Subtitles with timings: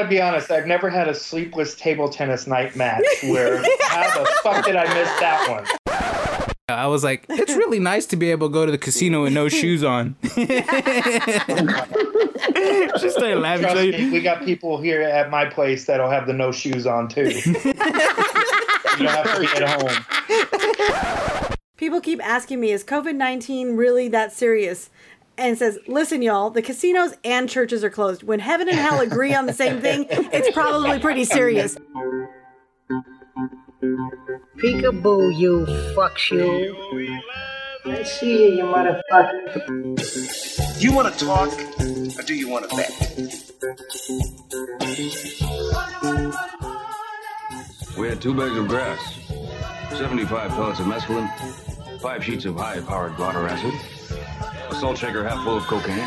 [0.00, 0.50] I gotta be honest.
[0.50, 4.84] I've never had a sleepless table tennis night match where how the fuck did I
[4.94, 5.66] miss that one?
[6.70, 9.34] I was like, it's really nice to be able to go to the casino with
[9.34, 10.16] no shoes on.
[10.22, 10.30] she
[13.10, 13.64] started laughing.
[13.64, 17.06] Trust me, we got people here at my place that'll have the no shoes on
[17.08, 17.24] too.
[17.44, 17.52] you
[19.02, 21.56] don't have to be at home.
[21.76, 24.88] People keep asking me, is COVID 19 really that serious?
[25.40, 28.22] And says, listen, y'all, the casinos and churches are closed.
[28.22, 31.78] When heaven and hell agree on the same thing, it's probably pretty serious.
[34.58, 35.64] Peekaboo, you
[35.96, 36.76] fucks you.
[37.86, 40.78] I see you, you motherfucker.
[40.78, 41.50] Do you want to talk
[42.18, 42.90] or do you want to bet?
[47.96, 49.00] We had two bags of grass,
[49.96, 51.30] 75 pellets of mescaline,
[52.00, 53.72] five sheets of high-powered blotter acid,
[54.10, 55.98] a salt shaker half full of cocaine,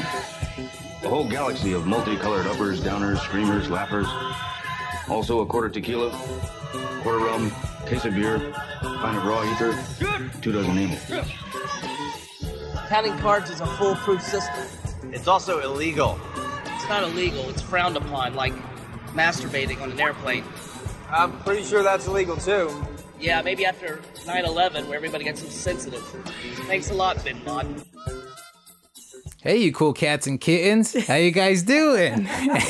[1.03, 4.07] a whole galaxy of multicolored uppers, downers, screamers, laughers,
[5.09, 6.11] also a quarter tequila,
[7.01, 7.51] quarter rum,
[7.85, 8.39] case of beer,
[8.81, 9.77] pint of raw ether,
[10.41, 11.25] two dozen amyl.
[12.87, 14.65] Counting cards is a foolproof system.
[15.11, 16.19] It's also illegal.
[16.65, 18.53] It's not illegal, it's frowned upon, like
[19.13, 20.43] masturbating on an airplane.
[21.09, 22.69] I'm pretty sure that's illegal too.
[23.23, 26.01] Yeah, maybe after 9 11, where everybody gets so sensitive.
[26.67, 27.81] Thanks a lot, Bin Laden.
[29.41, 30.93] hey, you cool cats and kittens.
[31.07, 32.25] How you guys doing?
[32.25, 32.67] Carole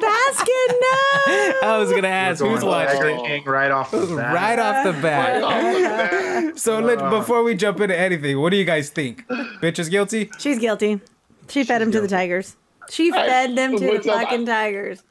[0.00, 1.58] Baskin, no!
[1.62, 2.98] I was gonna ask who's watching.
[3.02, 4.34] Tiger King right off the bat.
[4.34, 6.58] Right off the bat.
[6.58, 9.28] So let, before we jump into anything, what do you guys think?
[9.28, 10.30] Bitch is guilty?
[10.38, 11.02] She's guilty.
[11.50, 12.56] She fed him to the tigers.
[12.88, 14.22] She fed them to the what's up?
[14.22, 15.02] fucking tigers.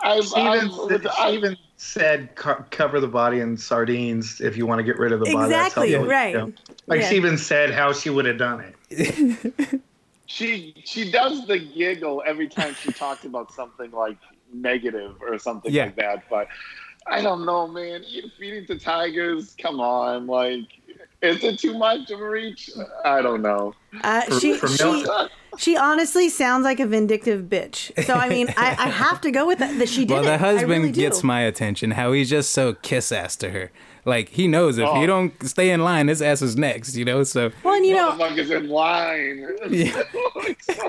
[0.00, 4.66] I, She even, I, she even said co- cover the body in sardines if you
[4.66, 5.52] want to get rid of the body.
[5.52, 6.34] Exactly, you- right.
[6.34, 6.46] yeah.
[6.86, 9.80] Like she even said how she would have done it.
[10.26, 14.16] she she does the giggle every time she talks about something like
[14.52, 15.84] negative or something Yeah.
[15.86, 16.24] like that.
[16.30, 16.48] But
[17.06, 18.02] I don't know, man.
[18.08, 20.66] Eat- Feeding to tigers, come on, like.
[21.24, 22.70] Is it too much of a reach?
[23.04, 23.74] I don't know.
[24.02, 25.04] Uh, For- she for she
[25.56, 27.92] she honestly sounds like a vindictive bitch.
[28.04, 29.78] So I mean, I, I have to go with that.
[29.78, 31.00] That she did Well, the I husband really do.
[31.00, 31.92] gets my attention.
[31.92, 33.70] How he's just so kiss ass to her.
[34.06, 35.00] Like he knows if Oh.
[35.00, 36.94] you don't stay in line, his ass is next.
[36.96, 37.22] You know.
[37.24, 39.46] So Well, and you know, Motherfuckers in line.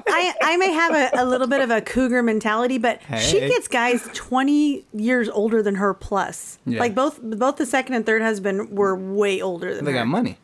[0.08, 3.68] I, I may have a, a little bit of a cougar mentality, but she gets
[3.68, 6.60] guys twenty years older than her plus.
[6.66, 6.80] Yeah.
[6.80, 10.00] Like both both the second and third husband were way older than they her.
[10.00, 10.38] got money.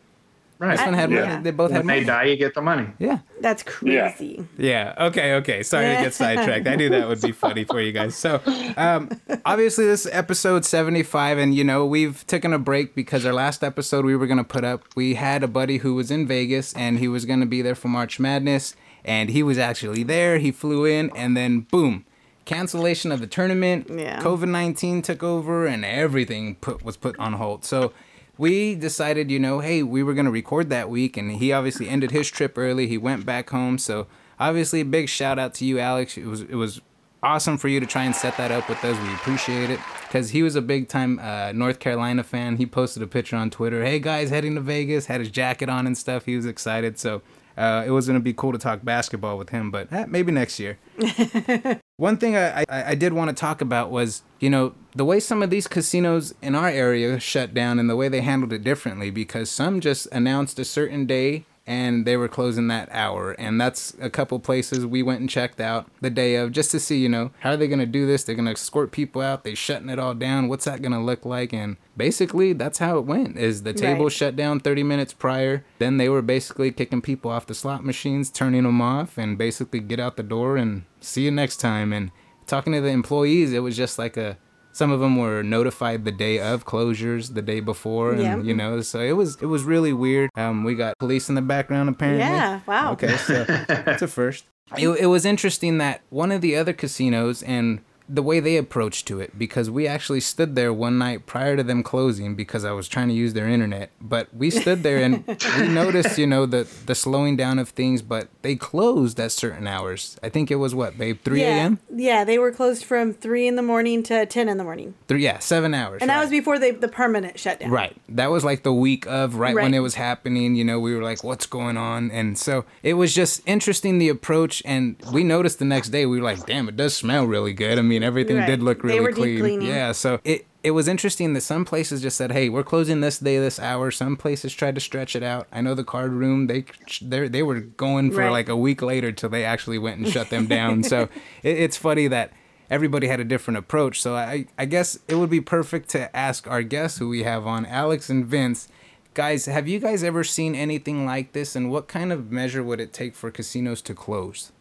[0.61, 0.77] Right.
[0.77, 1.25] This one had Yeah.
[1.27, 1.43] money.
[1.43, 1.97] They both had money.
[2.01, 2.87] When they die, you get the money.
[2.99, 3.19] Yeah.
[3.41, 4.45] That's crazy.
[4.59, 4.93] Yeah.
[4.95, 5.05] yeah.
[5.07, 5.33] Okay.
[5.33, 5.63] Okay.
[5.63, 6.67] Sorry to get sidetracked.
[6.67, 8.15] I knew that would be funny for you guys.
[8.15, 8.39] So,
[8.77, 9.09] um,
[9.43, 14.05] obviously, this episode seventy-five, and you know we've taken a break because our last episode
[14.05, 14.83] we were gonna put up.
[14.95, 17.87] We had a buddy who was in Vegas, and he was gonna be there for
[17.87, 20.37] March Madness, and he was actually there.
[20.37, 22.05] He flew in, and then boom.
[22.45, 23.87] Cancellation of the tournament.
[23.89, 24.19] Yeah.
[24.21, 27.65] COVID nineteen took over, and everything put was put on hold.
[27.65, 27.93] So
[28.37, 32.11] we decided, you know, hey, we were gonna record that week, and he obviously ended
[32.11, 32.87] his trip early.
[32.87, 34.07] He went back home, so
[34.39, 36.17] obviously, a big shout out to you, Alex.
[36.17, 36.81] It was it was
[37.23, 38.97] awesome for you to try and set that up with us.
[38.99, 42.57] We appreciate it because he was a big time uh, North Carolina fan.
[42.57, 43.83] He posted a picture on Twitter.
[43.83, 45.05] Hey guys, heading to Vegas.
[45.05, 46.25] Had his jacket on and stuff.
[46.25, 46.99] He was excited.
[46.99, 47.21] So.
[47.57, 50.57] Uh, it was gonna be cool to talk basketball with him, but eh, maybe next
[50.57, 50.79] year.
[52.01, 55.19] One thing I, I, I did want to talk about was, you know, the way
[55.19, 58.63] some of these casinos in our area shut down and the way they handled it
[58.63, 63.31] differently because some just announced a certain day and they were closing that hour.
[63.31, 66.81] And that's a couple places we went and checked out the day of just to
[66.81, 68.25] see, you know, how are they going to do this?
[68.25, 69.45] They're going to escort people out.
[69.45, 70.49] They're shutting it all down.
[70.49, 71.53] What's that going to look like?
[71.53, 74.11] And basically, that's how it went is the table Right.
[74.11, 75.63] shut down 30 minutes prior.
[75.79, 79.79] Then they were basically kicking people off the slot machines, turning them off, and basically
[79.79, 81.93] get out the door and see you next time.
[81.93, 82.11] And
[82.47, 84.37] talking to the employees, it was just like a.
[84.73, 88.37] Some of them were notified the day of closures, the day before, and Yeah.
[88.39, 90.29] you know, so it was it was really weird.
[90.35, 92.21] Um, we got police in the background apparently.
[92.25, 92.93] Yeah, wow.
[92.93, 94.45] Okay, so that's a first.
[94.77, 97.81] It, it was interesting that one of the other casinos and
[98.13, 101.63] the way they approached to it because we actually stood there one night prior to
[101.63, 103.91] them closing because I was trying to use their internet.
[104.01, 105.25] But we stood there and
[105.59, 108.01] we noticed, you know, the the slowing down of things.
[108.01, 110.19] But they closed at certain hours.
[110.21, 111.79] I think it was what, babe, three a.m.
[111.89, 114.93] yeah, yeah, they were closed from three in the morning to ten in the morning,
[115.07, 116.01] Three, yeah, seven hours.
[116.01, 117.69] and that was before they the permanent shutdown.
[117.71, 117.95] Right.
[118.09, 120.55] That was like the week of right, when it was happening.
[120.55, 122.11] You know, we were like, what's going on?
[122.11, 124.61] And so it was just interesting the approach.
[124.65, 127.79] And we noticed the next day, we were like, damn, it does smell really good.
[127.79, 128.47] I mean, everything Right.
[128.47, 129.61] did look really clean.
[129.61, 129.91] Yeah.
[129.91, 133.37] So it, it was interesting that some places just said, "Hey, we're closing this day,
[133.39, 135.47] this hour." Some places tried to stretch it out.
[135.51, 136.65] I know the card room they
[137.01, 138.29] they they were going for Right.
[138.29, 140.83] like a week later till they actually went and shut them down.
[140.83, 141.03] so
[141.43, 142.31] it, it's funny that
[142.69, 144.01] everybody had a different approach.
[144.01, 147.47] So I I guess it would be perfect to ask our guests who we have
[147.47, 148.67] on, Alex and Vince.
[149.13, 151.53] Guys, have you guys ever seen anything like this?
[151.55, 154.53] And what kind of measure would it take for casinos to close?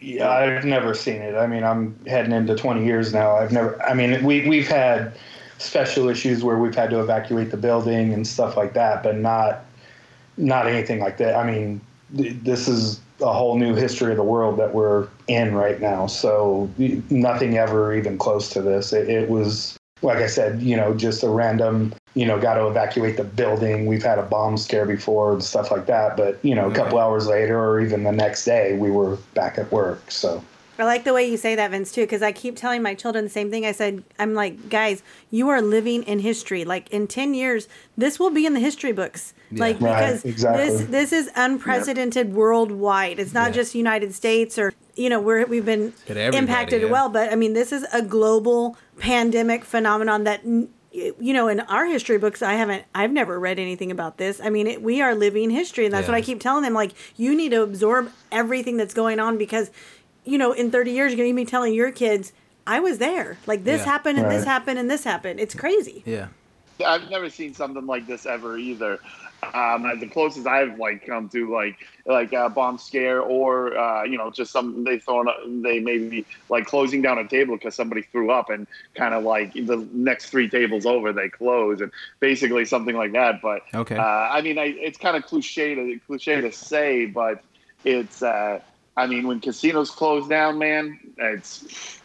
[0.00, 1.34] Yeah, I've never seen it.
[1.34, 3.36] I mean, I'm heading into 20 years now.
[3.36, 3.80] I've never.
[3.82, 5.12] I mean, we we've had
[5.58, 9.64] special issues where we've had to evacuate the building and stuff like that, but not
[10.36, 11.34] not anything like that.
[11.34, 11.80] I mean,
[12.16, 16.06] th- this is a whole new history of the world that we're in right now.
[16.06, 16.70] So
[17.10, 18.92] nothing ever even close to this.
[18.92, 22.66] It, it was like I said, you know, just a random, you know, got to
[22.66, 23.86] evacuate the building.
[23.86, 26.16] We've had a bomb scare before and stuff like that.
[26.16, 27.06] But, you know, a couple mm-hmm.
[27.06, 30.10] hours later or even the next day, we were back at work.
[30.10, 30.42] So,
[30.78, 33.24] I like the way you say that, Vince, too, because I keep telling my children
[33.24, 33.66] the same thing.
[33.66, 36.64] I said, I'm like, guys, you are living in history.
[36.64, 37.66] Like in 10 years,
[37.96, 39.34] this will be in the history books.
[39.50, 40.68] Like Right, because exactly.
[40.68, 43.18] this this is unprecedented worldwide.
[43.18, 43.54] It's not Yeah.
[43.54, 46.88] just United States or you know we're we've been impacted yeah.
[46.88, 51.60] well, but I mean this is a global pandemic phenomenon that n- you know in
[51.60, 54.40] our history books I haven't I've never read anything about this.
[54.42, 56.74] I mean it, we are living history, and that's what I keep telling them.
[56.74, 59.70] Like you need to absorb everything that's going on because
[60.24, 62.32] you know in 30 years you're going to be telling your kids.
[62.66, 63.38] I was there.
[63.46, 63.84] Like this Yeah.
[63.86, 65.40] happened and this happened and this happened.
[65.40, 66.02] It's crazy.
[66.04, 66.28] Yeah.
[66.86, 68.98] I've never seen something like this ever either.
[69.54, 71.76] Um, the closest I've like come to like
[72.06, 75.28] like a bomb scare or uh, you know just some they thrown
[75.62, 79.52] they maybe like closing down a table because somebody threw up and kind of like
[79.52, 83.40] the next three tables over they close and basically something like that.
[83.40, 83.96] But Okay.
[83.96, 87.42] uh, I mean I, it's kind of cliche to cliche to say, but
[87.84, 88.60] it's uh,
[88.96, 92.00] I mean when casinos close down, man, it's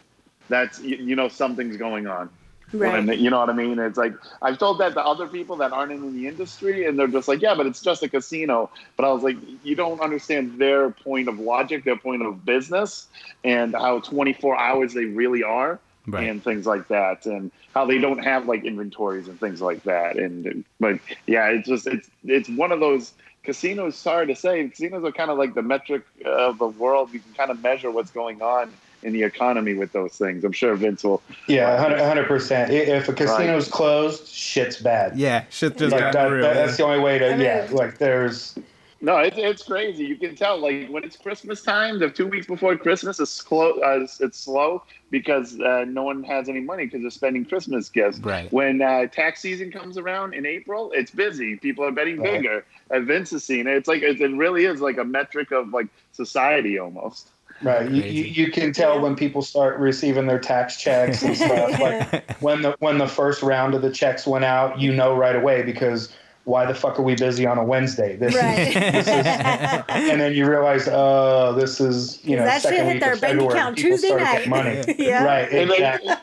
[0.48, 2.30] that's you, you know something's going on.
[2.74, 3.04] Right.
[3.06, 3.78] When- you know what I mean?
[3.78, 7.06] It's like I've told that to other people that aren't in the industry, and they're
[7.06, 10.58] just like, "Yeah, but it's just a casino." But I was like, "You don't understand
[10.58, 13.06] their point of logic, their point of business,
[13.44, 16.28] and how 24 hours they really are, Right.
[16.28, 20.16] and things like that, and how they don't have like inventories and things like that."
[20.16, 23.12] And but yeah, it's just it's it's one of those
[23.44, 23.94] casinos.
[23.96, 27.12] Sorry to say, casinos are kind of like the metric of the world.
[27.12, 28.72] You can kind of measure what's going on
[29.04, 30.44] in the economy with those things.
[30.44, 31.22] I'm sure Vince will.
[31.46, 32.72] yeah, 100 percent.
[32.72, 35.16] If a casino's closed, shit's bad.
[35.18, 35.44] Yeah.
[35.50, 36.42] Shit just like that, real.
[36.42, 37.26] that- that's the only way to.
[37.28, 38.58] I mean- yeah, like there's.
[39.00, 40.06] No, it's, it's crazy.
[40.06, 43.72] You can tell, like when it's Christmas time, the two weeks before Christmas is slow.
[43.84, 47.90] Uh, it's, it's slow because uh, no one has any money because they're spending Christmas
[47.90, 48.18] gifts.
[48.20, 48.50] Right.
[48.50, 51.56] When uh, tax season comes around in April, it's busy.
[51.56, 52.40] People are betting Right.
[52.40, 52.64] bigger.
[52.90, 53.76] And Vince has seen it.
[53.76, 57.28] It's like it, it really is like a metric of like society almost.
[57.62, 57.90] Right.
[57.90, 61.80] You, you, you can tell when people start receiving their tax checks and stuff.
[61.80, 65.36] like when the when the first round of the checks went out, you know right
[65.36, 66.12] away because
[66.44, 68.16] why the fuck are we busy on a Wednesday?
[68.16, 68.58] This Right.
[68.68, 72.84] is, this is and then you realize, oh, this is you know that shit second
[72.86, 73.58] hit week their of bank February.
[73.58, 74.48] account people Tuesday started night.
[74.48, 74.94] money.
[74.98, 75.24] Yeah.
[75.24, 75.50] Right.
[75.52, 76.14] And, like, Exactly.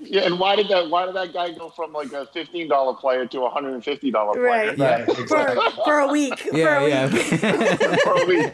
[0.00, 0.88] yeah, and why did that?
[0.88, 3.84] Why did that guy go from like a fifteen dollar player to a hundred and
[3.84, 4.74] fifty dollar player?
[4.76, 4.78] Right.
[4.78, 5.04] Right.
[5.16, 5.70] For, Exactly.
[5.84, 6.38] for a week.
[6.38, 6.80] for yeah.
[6.80, 7.12] a Yeah.
[7.12, 7.22] week.
[8.00, 8.52] For a week.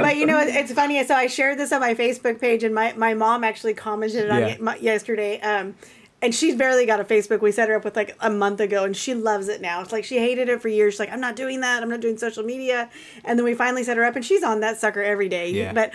[0.00, 2.92] but you know it's funny so i shared this on my facebook page and my,
[2.94, 4.46] my mom actually commented on Yeah.
[4.74, 5.74] it yesterday um
[6.22, 8.84] and she's barely got a facebook we set her up with like a month ago
[8.84, 11.20] and she loves it now it's like she hated it for years she's like i'm
[11.20, 12.90] not doing that i'm not doing social media
[13.24, 15.72] and then we finally set her up and she's on that sucker every day Yeah.
[15.72, 15.90] but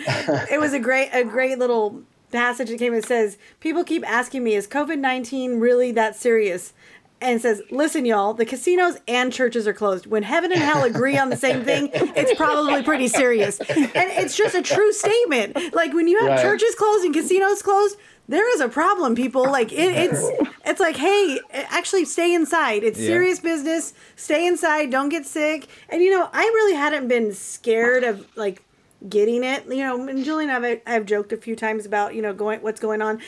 [0.50, 2.02] it was a great a great little
[2.32, 6.72] passage that came and says people keep asking me is covid-19 really that serious
[7.18, 10.04] and says, "Listen, y'all, the casinos and churches are closed.
[10.06, 14.36] When heaven and hell agree on the same thing, it's probably pretty serious." And it's
[14.36, 15.56] just a true statement.
[15.72, 16.42] Like when you have Right.
[16.42, 17.96] churches closed and casinos closed,
[18.28, 19.44] there is a problem, people.
[19.50, 22.82] Like it, it's it's like, hey, actually stay inside.
[22.84, 23.06] It's Yeah.
[23.06, 23.94] serious business.
[24.16, 24.90] Stay inside.
[24.90, 25.68] Don't get sick.
[25.88, 28.62] And you know, I really hadn't been scared of like
[29.08, 29.66] getting it.
[29.66, 32.62] You know, and Julie and I've I've joked a few times about you know going
[32.62, 33.20] what's going on,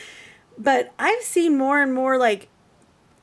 [0.57, 2.47] but I've seen more and more like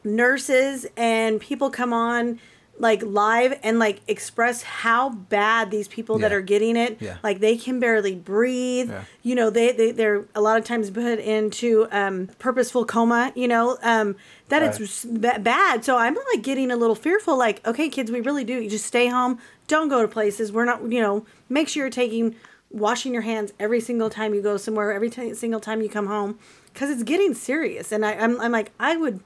[0.05, 2.39] nurses and people come on
[2.79, 7.17] like live and like express how bad these people that are getting it Yeah.
[7.23, 8.91] like they can barely breathe.
[8.91, 9.05] Yeah.
[9.23, 13.49] you know they, they they're a lot of times put into um purposeful coma you
[13.49, 14.15] know um
[14.49, 15.85] that it's s- ba- bad.
[15.85, 18.55] So i'm like getting a little fearful like okay kids we really do.
[18.61, 19.39] You just stay home.
[19.69, 20.53] Don't go to places.
[20.53, 22.35] We're not you know make sure you're taking
[22.71, 26.07] washing your hands every single time you go somewhere every ti- single time you come
[26.09, 26.39] home.
[26.73, 27.91] Because it's getting serious.
[27.91, 29.21] And I, I'm, I'm like i would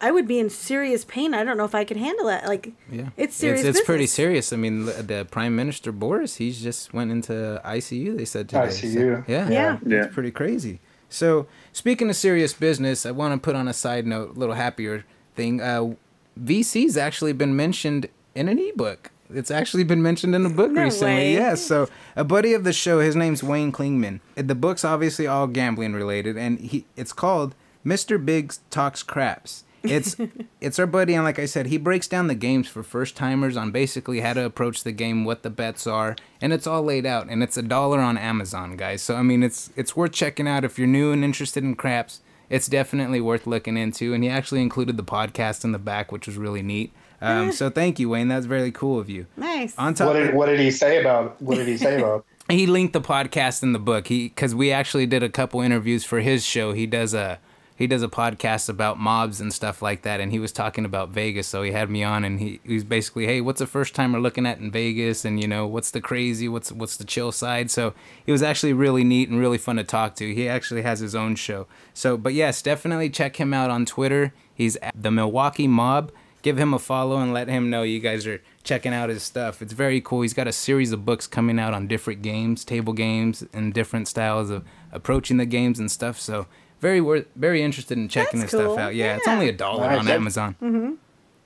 [0.00, 1.32] I would be in serious pain.
[1.34, 2.44] I don't know if I could handle it.
[2.44, 3.08] Like, Yeah.
[3.16, 3.64] it's serious.
[3.64, 4.52] It's, it's pretty serious.
[4.52, 8.16] I mean, the- the Prime Minister Boris, he's just went into ICU.
[8.16, 8.70] They said today.
[8.70, 9.24] So, ICU.
[9.28, 9.48] yeah.
[9.48, 9.78] Yeah.
[9.86, 10.04] Yeah.
[10.04, 10.80] It's pretty crazy.
[11.08, 14.54] So speaking of serious business, I want to put on a side note, a little
[14.56, 15.60] happier thing.
[15.60, 15.94] Uh,
[16.38, 19.10] VC's actually been mentioned in an ebook.
[19.32, 21.14] It's actually been mentioned in a book No recently.
[21.14, 21.32] way.
[21.32, 21.62] Yes.
[21.62, 24.20] So a buddy of the show, his name's Wayne Klingman.
[24.36, 28.22] The book's obviously all gambling related, and he it's called Mr.
[28.24, 29.64] Biggs Talks Craps.
[29.82, 30.16] It's
[30.60, 33.56] it's our buddy, and like I said, he breaks down the games for first timers
[33.56, 37.06] on basically how to approach the game, what the bets are, and it's all laid
[37.06, 37.28] out.
[37.28, 39.02] And it's a dollar on Amazon, guys.
[39.02, 42.20] So I mean, it's it's worth checking out if you're new and interested in craps.
[42.48, 44.14] It's definitely worth looking into.
[44.14, 46.92] And he actually included the podcast in the back, which was really neat.
[47.20, 48.28] Um, so thank you, Wayne.
[48.28, 49.26] That's very cool of you.
[49.36, 49.74] Nice.
[49.76, 52.24] On top, What did what did he say about what did he say about?
[52.48, 54.06] he linked the podcast in the book.
[54.06, 56.72] He because we actually did a couple interviews for his show.
[56.72, 57.38] He does a
[57.76, 61.10] he does a podcast about mobs and stuff like that, and he was talking about
[61.10, 61.46] Vegas.
[61.46, 64.12] So he had me on, and he, he was basically, hey, what's the first time
[64.12, 67.32] we're looking at in Vegas, and you know, what's the crazy, what's what's the chill
[67.32, 67.70] side.
[67.70, 67.92] So
[68.26, 70.34] it was actually really neat and really fun to talk to.
[70.34, 71.66] He actually has his own show.
[71.92, 74.32] So, but yes, definitely check him out on Twitter.
[74.54, 76.10] He's at the Milwaukee Mob.
[76.42, 79.60] Give him a follow and let him know you guys are checking out his stuff.
[79.60, 80.22] It's very cool.
[80.22, 84.06] He's got a series of books coming out on different games, table games, and different
[84.06, 86.20] styles of approaching the games and stuff.
[86.20, 86.46] So
[86.80, 88.74] very worth, very interested in checking That's this cool.
[88.74, 88.94] stuff out.
[88.94, 89.98] Yeah, it's only a dollar Nice.
[89.98, 90.56] on That- Amazon.
[90.62, 90.94] Mm-hmm.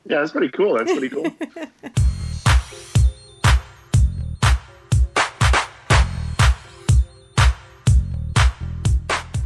[0.07, 0.79] Yeah, that's pretty cool.
[0.79, 1.27] That's pretty cool.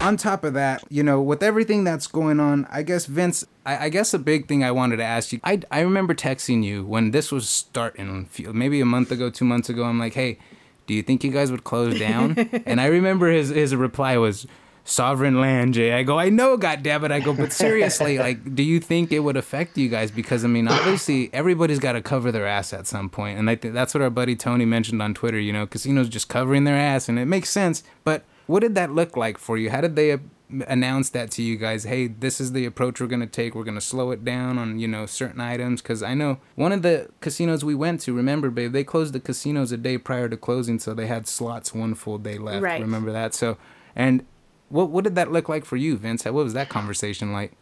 [0.01, 3.87] on top of that, you know, with everything that's going on, I guess Vince, I,
[3.87, 6.85] I guess a big thing I wanted to ask you, I, I remember texting you
[6.85, 9.85] when this was starting, maybe a month ago, two months ago.
[9.85, 10.39] I'm like, hey,
[10.87, 12.37] do you think you guys would close down?
[12.67, 14.47] and I remember his his reply was
[14.85, 15.93] sovereign land, Jay.
[15.93, 17.11] I go, I know, goddammit.
[17.11, 20.11] I go, but seriously, like, do you think it would affect you guys?
[20.11, 23.57] Because I mean, obviously, everybody's got to cover their ass at some point, and I
[23.57, 25.41] think that's what our buddy Tony mentioned on Twitter.
[25.41, 27.83] You know, casinos just covering their ass, and it makes sense.
[28.05, 29.71] But what did that look like for you?
[29.71, 30.19] How did they uh,
[30.69, 31.85] announce that to you guys?
[31.85, 33.55] Hey, this is the approach we're gonna take.
[33.55, 35.81] We're gonna slow it down on you know certain items.
[35.81, 38.13] Because I know one of the casinos we went to.
[38.13, 41.75] Remember, babe, they closed the casinos a day prior to closing, so they had slots
[41.75, 42.63] one full day left.
[42.63, 42.81] Right.
[42.81, 43.35] Remember that?
[43.35, 43.57] So,
[43.97, 44.27] and
[44.75, 46.25] what what did that look like for you, Vince?
[46.25, 47.53] What was that conversation like?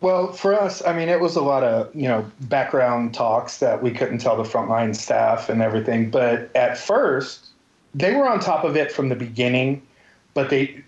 [0.00, 3.82] Well, for us, I mean, it was a lot of you know background talks that
[3.82, 6.10] we couldn't tell the frontline staff and everything.
[6.10, 7.48] But at first,
[7.94, 9.82] they were on top of it from the beginning.
[10.32, 10.82] But they,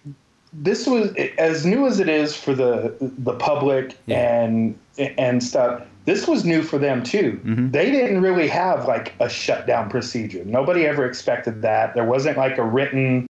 [0.55, 4.43] this was as new as it is for the the public Yeah.
[4.43, 4.79] and
[5.19, 5.83] and stuff.
[6.07, 7.41] This was new for them too.
[7.45, 7.71] Mm-hmm.
[7.73, 10.45] They didn't really have like a shutdown procedure.
[10.47, 11.95] Nobody ever expected that.
[11.95, 13.27] There wasn't like a written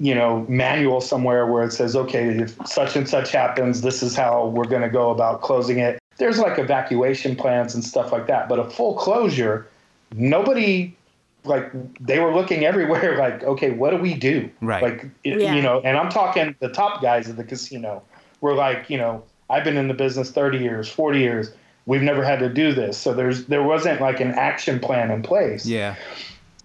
[0.00, 4.16] you know, manual somewhere where it says, okay, if such and such happens, this is
[4.16, 5.98] how we're going to go about closing it.
[6.18, 8.48] There's like evacuation plans and stuff like that.
[8.48, 9.66] But a full closure,
[10.14, 10.96] nobody,
[11.44, 11.70] like,
[12.00, 14.50] they were looking everywhere, like, okay, what do we do?
[14.60, 14.82] Right.
[14.82, 15.54] Like, it- Yeah.
[15.54, 18.02] you know, and I'm talking the top guys at the casino
[18.40, 21.52] were like, you know, I've been in the business 30 years, 40 years.
[21.86, 22.96] We've never had to do this.
[22.96, 25.94] So there's, there wasn't like an action plan in place Yeah.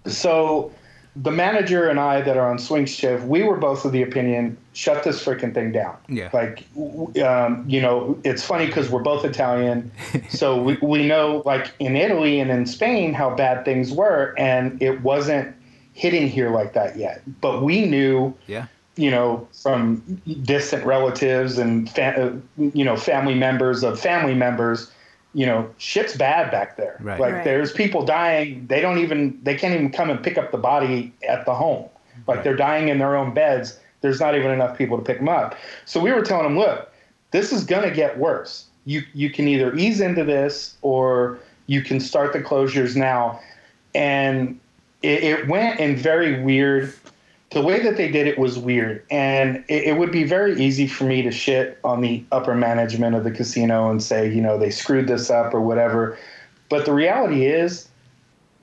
[0.07, 0.71] so
[1.21, 4.57] the manager and I that are on swing shift, we were both of the opinion,
[4.73, 5.97] shut this freaking thing down.
[6.07, 6.29] Yeah.
[6.31, 6.63] Like,
[7.21, 9.91] um, you know, it's funny because we're both Italian.
[10.29, 14.33] so we, we know, like, in Italy and in Spain, how bad things were.
[14.37, 15.53] And it wasn't
[15.93, 17.21] hitting here like that yet.
[17.41, 18.67] But we knew Yeah.
[18.95, 20.01] you know, from
[20.43, 22.15] distant relatives and fa-
[22.57, 24.89] uh, you know family members of family members,
[25.33, 26.97] you know, shit's bad back there.
[26.99, 27.19] Right.
[27.19, 27.43] Like Right.
[27.43, 28.65] there's people dying.
[28.67, 31.85] They don't even they can't even come and pick up the body at the home.
[32.27, 32.43] Like Right.
[32.43, 33.79] they're dying in their own beds.
[34.01, 35.55] There's not even enough people to pick them up.
[35.85, 36.91] So we were telling them, look,
[37.31, 38.65] this is gonna get worse.
[38.85, 43.39] You you can either ease into this or you can start the closures now.
[43.93, 44.59] And
[45.03, 46.93] it, it went in very weird
[47.51, 50.87] the way that they did it was weird and it, it would be very easy
[50.87, 54.57] for me to shit on the upper management of the casino and say you know
[54.57, 56.17] they screwed this up or whatever
[56.69, 57.87] but the reality is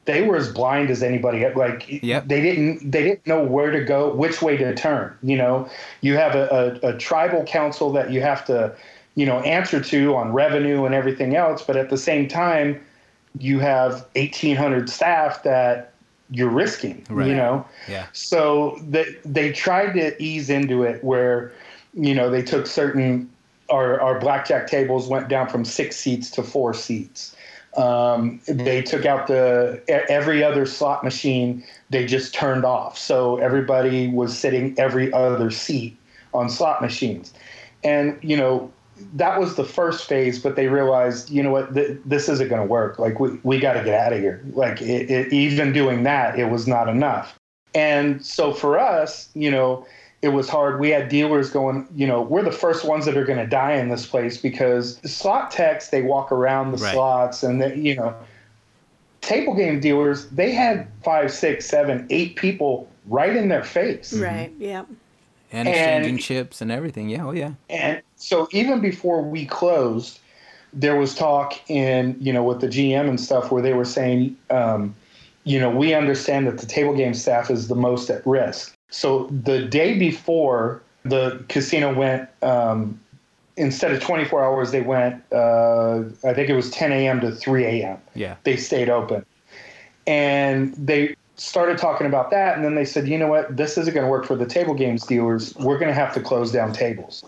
[0.04, 2.28] they were as blind as anybody like Yep.
[2.28, 5.68] they didn't they didn't know where to go which way to turn you know
[6.00, 8.74] you have a, a, a tribal council that you have to
[9.16, 12.80] you know answer to on revenue and everything else but at the same time
[13.38, 15.92] you have 1800 staff that
[16.30, 17.28] you're risking Right.
[17.28, 18.06] you know Yeah.
[18.12, 21.52] so they they tried to ease into it where,
[21.94, 23.30] you know, they took certain
[23.70, 27.34] our our blackjack tables went down from six seats to four seats.
[27.76, 31.62] Um, they took out the every other slot machine.
[31.90, 35.96] They just turned off, so everybody was sitting every other seat
[36.32, 37.34] on slot machines,
[37.84, 38.70] and you know
[39.14, 40.38] that was the first phase.
[40.38, 42.98] But they realized, you know what, th- this isn't going to work.
[42.98, 44.42] Like we we got to get out of here.
[44.52, 47.38] Like it, it, even doing that, it was not enough.
[47.74, 49.86] And so for us, you know,
[50.22, 50.80] it was hard.
[50.80, 53.74] We had dealers going, you know, we're the first ones that are going to die
[53.74, 56.94] in this place because the slot techs they walk around the Right.
[56.94, 58.14] slots and they, you know,
[59.20, 64.14] table game dealers they had five, six, seven, eight people right in their face.
[64.14, 64.52] Right.
[64.58, 64.84] Yeah.
[65.52, 67.08] And And- exchanging chips and everything.
[67.08, 67.26] Yeah.
[67.26, 67.52] Oh yeah.
[67.70, 70.18] And so even before we closed,
[70.72, 74.36] there was talk in, you know, with the GM and stuff where they were saying,
[74.50, 74.94] um,
[75.44, 78.76] you know, we understand that the table game staff is the most at risk.
[78.90, 83.00] So the day before the casino went, um,
[83.56, 87.20] instead of 24 hours, they went, uh, I think it was 10 a.m.
[87.20, 87.98] to 3 a.m.
[88.14, 88.34] Yeah.
[88.44, 89.24] They stayed open.
[90.06, 92.56] And they started talking about that.
[92.56, 93.56] And then they said, you know what?
[93.56, 95.54] This isn't going to work for the table games dealers.
[95.56, 97.24] We're going to have to close down tables.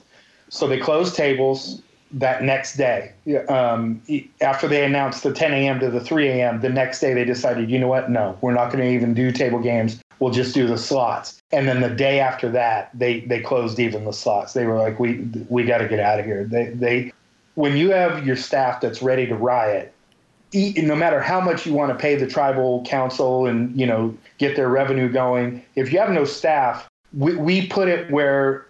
[0.49, 3.13] So they closed tables that next day.
[3.49, 4.03] Um,
[4.41, 5.81] after they announced the 10 a.m.
[5.81, 8.11] to the 3 a.m., the next day they decided, you know what?
[8.11, 10.01] No, we're not going to even do table games.
[10.19, 11.41] We'll just do the slots.
[11.53, 14.53] And then the day after that, they they closed even the slots.
[14.53, 16.45] They were like, we we got to get out of here.
[16.45, 17.13] They they
[17.55, 19.93] when you have your staff that's ready to riot,
[20.53, 24.57] no matter how much you want to pay the tribal council and you know get
[24.57, 28.67] their revenue going, if you have no staff, we, we put it where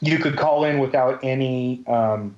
[0.00, 2.34] you could call in without any um,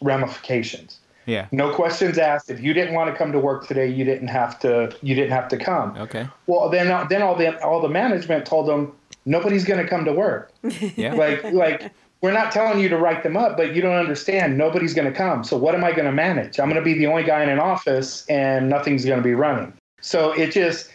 [0.00, 0.98] ramifications.
[1.26, 1.48] Yeah.
[1.50, 2.50] No questions asked.
[2.50, 4.96] If you didn't want to come to work today, you didn't have to.
[5.02, 5.96] You didn't have to come.
[5.96, 6.28] Okay.
[6.46, 8.92] Well, then then all the all the management told them
[9.24, 10.52] nobody's going to come to work.
[10.96, 11.14] Yeah.
[11.14, 11.92] Like like
[12.26, 14.58] we're not telling you to write them up, but you don't understand.
[14.58, 15.44] Nobody's going to come.
[15.44, 16.58] So what am I going to manage?
[16.58, 19.34] I'm going to be the only guy in an office, and nothing's going to be
[19.34, 19.72] running.
[20.00, 20.90] So it just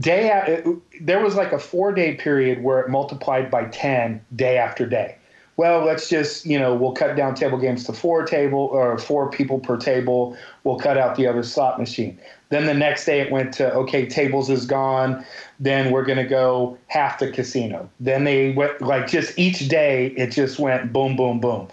[0.00, 0.66] day a- it,
[1.00, 5.16] there was like a four day period where it multiplied by ten day after day.
[5.56, 9.30] Well, let's just you know we'll cut down table games to four table or four
[9.30, 10.36] people per table.
[10.64, 12.18] We'll cut out the other slot machine.
[12.48, 15.24] Then the next day it went to okay, tables is gone.
[15.60, 17.88] Then we're gonna go half the casino.
[18.00, 21.68] Then they went like just each day it just went boom, boom, boom,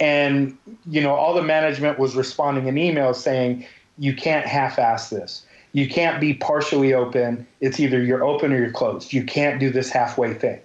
[0.00, 3.66] and you know all the management was responding in emails saying
[3.98, 5.44] you can't half-ass this.
[5.72, 7.46] You can't be partially open.
[7.60, 9.12] It's either you're open or you're closed.
[9.12, 10.60] You can't do this halfway thing.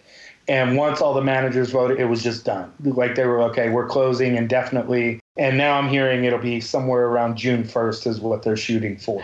[0.47, 2.71] And once all the managers voted, it was just done.
[2.83, 5.19] Like they were okay, we're closing indefinitely.
[5.37, 9.23] And now I'm hearing it'll be somewhere around June 1st is what they're shooting for.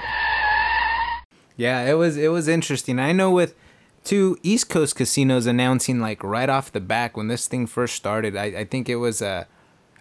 [1.59, 2.99] Yeah, it was it was interesting.
[2.99, 3.53] I know with
[4.03, 8.35] two East Coast casinos announcing like right off the back when this thing first started.
[8.37, 9.43] I, I think it was uh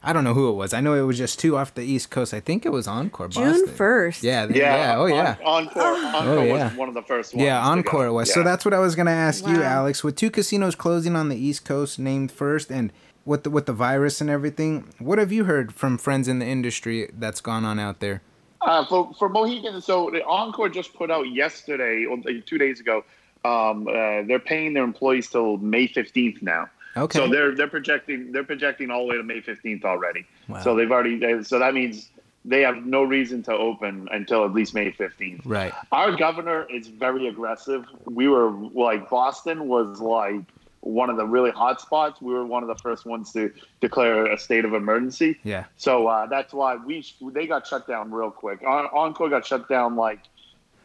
[0.01, 0.73] I don't know who it was.
[0.73, 2.33] I know it was just two off the East Coast.
[2.33, 3.27] I think it was Encore.
[3.27, 4.23] June 1st.
[4.23, 4.95] Yeah, th- yeah.
[4.97, 5.37] Oh yeah.
[5.45, 6.69] On, Encore, Encore Oh, yeah.
[6.69, 7.45] was one of the first ones.
[7.45, 7.71] Yeah, to go.
[7.89, 8.33] Encore it was.
[8.33, 10.05] So that's what I was gonna ask you, Alex.
[10.05, 12.93] With two casinos closing on the East Coast, named first, and
[13.25, 16.47] with the with the virus and everything, what have you heard from friends in the
[16.47, 18.23] industry that's gone on out there?
[18.69, 23.03] Uh, for for Mohegan, so the Encore just put out yesterday, or two days ago.
[23.43, 26.69] Um, uh, they're paying their employees till May fifteenth now.
[26.95, 27.19] Okay.
[27.19, 30.27] So they're they're projecting they're projecting all the way to May fifteenth already.
[30.49, 30.61] Wow.
[30.61, 32.11] So they've already they, so that means
[32.45, 35.47] they have no reason to open until at least May fifteenth.
[35.47, 35.73] Right.
[35.91, 37.87] Our governor is very aggressive.
[38.05, 40.43] We were like Boston was like
[40.89, 42.21] one of the really hot spots.
[42.21, 45.39] We were one of the first ones to declare a state of emergency.
[45.45, 45.65] Yeah.
[45.77, 48.63] So uh, that's why we they got shut down real quick.
[48.65, 50.21] Encore got shut down like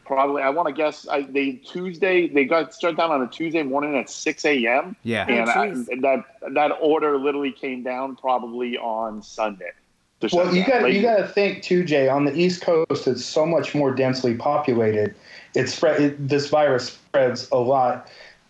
[0.04, 3.62] probably I want to guess I, they Tuesday they got shut down on a Tuesday
[3.62, 4.94] morning at six a.m.
[5.02, 5.26] Yeah.
[5.26, 6.00] and I, jeez.
[6.02, 9.70] that that order literally came down probably on Sunday.
[10.32, 12.08] Well, you got you got to think too, Jay.
[12.08, 15.14] On the East Coast, it's so much more densely populated.
[15.54, 16.00] It's spread.
[16.00, 18.08] It, this virus spreads a lot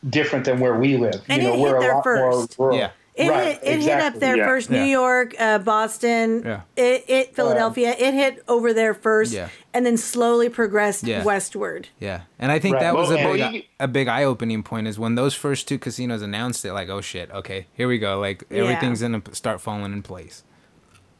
[0.08, 1.22] different than where we live.
[1.28, 2.58] And you know, it we're hit there a lot first.
[2.58, 2.78] more rural.
[2.78, 2.90] Yeah.
[3.16, 3.44] It, right.
[3.46, 4.20] hit, it hit up exactly.
[4.20, 4.46] there Yeah.
[4.48, 4.70] first.
[4.70, 4.82] Yeah.
[4.84, 6.42] New York, uh, Boston.
[6.44, 6.60] Yeah.
[6.76, 7.94] It, it Philadelphia.
[7.96, 9.50] it hit over there first, Yeah.
[9.72, 11.22] and then slowly progressed Yeah.
[11.22, 11.88] westward.
[12.00, 12.80] Yeah, and I think Right.
[12.82, 15.78] that was a big and- a big eye opening point is when those first two
[15.78, 16.72] casinos announced it.
[16.72, 18.18] Like, oh shit, okay, here we go.
[18.18, 18.62] Like Yeah.
[18.62, 20.42] everything's gonna start falling in place.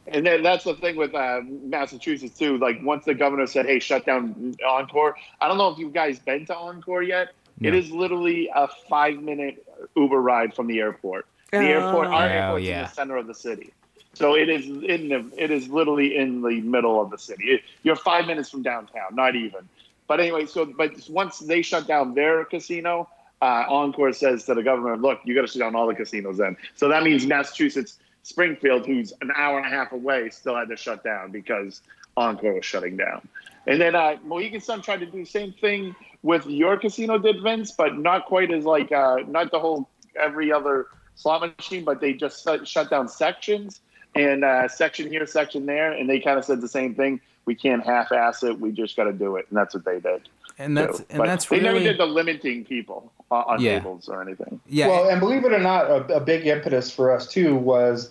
[0.09, 2.59] And then that's the thing with uh, Massachusetts too.
[2.59, 6.19] Like once the governor said, "Hey, shut down Encore," I don't know if you guys
[6.19, 7.29] been to Encore yet.
[7.61, 7.79] It No.
[7.79, 9.65] is literally a five-minute
[9.97, 11.27] Uber ride from the airport.
[11.53, 11.61] The Oh.
[11.61, 13.73] airport, our airport, airport's in the center of the city,
[14.13, 15.25] so it is in the.
[15.37, 17.45] It is literally in the middle of the city.
[17.53, 19.69] It- you're five minutes from downtown, not even.
[20.09, 23.09] But anyway, so but once they shut down their casino,
[23.41, 26.39] uh, Encore says to the government, "Look, you got to shut down all the casinos."
[26.39, 30.69] Then, so that means Massachusetts, Springfield, who's an hour and a half away, still had
[30.71, 31.83] to shut down because
[32.17, 33.27] Encore was shutting down.
[33.67, 37.43] And then uh, Mohegan Sun tried to do the same thing with your casino, did
[37.43, 39.89] Vince, but not quite as like uh, not the whole
[40.21, 43.81] every other slot machine, but they just shut, shut down sections
[44.15, 47.21] and uh, section here, section there, and they kind of said the same thing.
[47.47, 48.61] We can't half-ass it.
[48.61, 50.29] We just got to do it, and that's what they did.
[50.57, 51.07] And that's too.
[51.11, 53.79] and But that's they never did the limiting people on, on Yeah.
[53.79, 54.61] tables or anything.
[54.69, 54.87] yeah.
[54.89, 58.11] Well, and believe it or not, a, a big impetus for us too was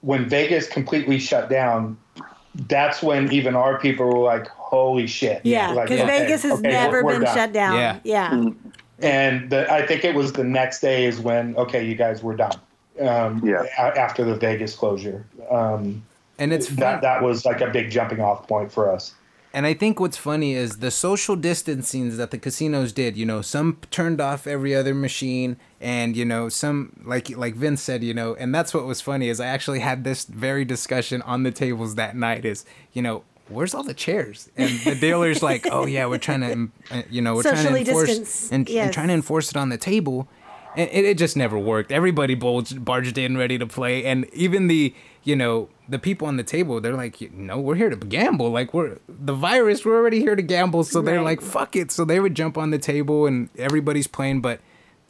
[0.00, 1.98] when Vegas completely shut down.
[2.54, 6.58] That's when even our people were like, "Holy shit!" Yeah, Like, because okay, Vegas has
[6.58, 7.34] okay, never we're- we're been done.
[7.36, 7.76] shut down.
[7.78, 7.98] Yeah.
[8.04, 8.44] Yeah.
[9.00, 12.36] And the, I think it was the next day is when okay, you guys were
[12.36, 12.56] done.
[13.00, 13.64] Um, Yeah.
[13.78, 16.02] a- After the Vegas closure, um,
[16.38, 16.76] and it's fun.
[16.76, 19.12] that that was like a big jumping off point for us.
[19.52, 23.16] And I think what's funny is the social distancing that the casinos did.
[23.16, 27.82] You know, some turned off every other machine, and you know, some like like Vince
[27.82, 31.20] said, you know, and that's what was funny is I actually had this very discussion
[31.22, 32.44] on the tables that night.
[32.44, 33.22] Is you know.
[33.48, 34.50] Where's all the chairs?
[34.56, 37.84] And the dealer's like, "Oh yeah, we're trying to, uh, you know, we're Socially trying
[37.84, 38.94] to enforce distance, and, and yes.
[38.94, 40.28] trying to enforce it on the table."
[40.76, 41.92] And it, it just never worked.
[41.92, 46.36] Everybody bulged, barged in, ready to play, and even the, you know, the people on
[46.36, 48.50] the table, they're like, "No, we're here to gamble.
[48.50, 49.84] Like we're the virus.
[49.84, 52.70] We're already here to gamble." So they're like, "Fuck it." So they would jump on
[52.70, 54.40] the table, and everybody's playing.
[54.40, 54.60] But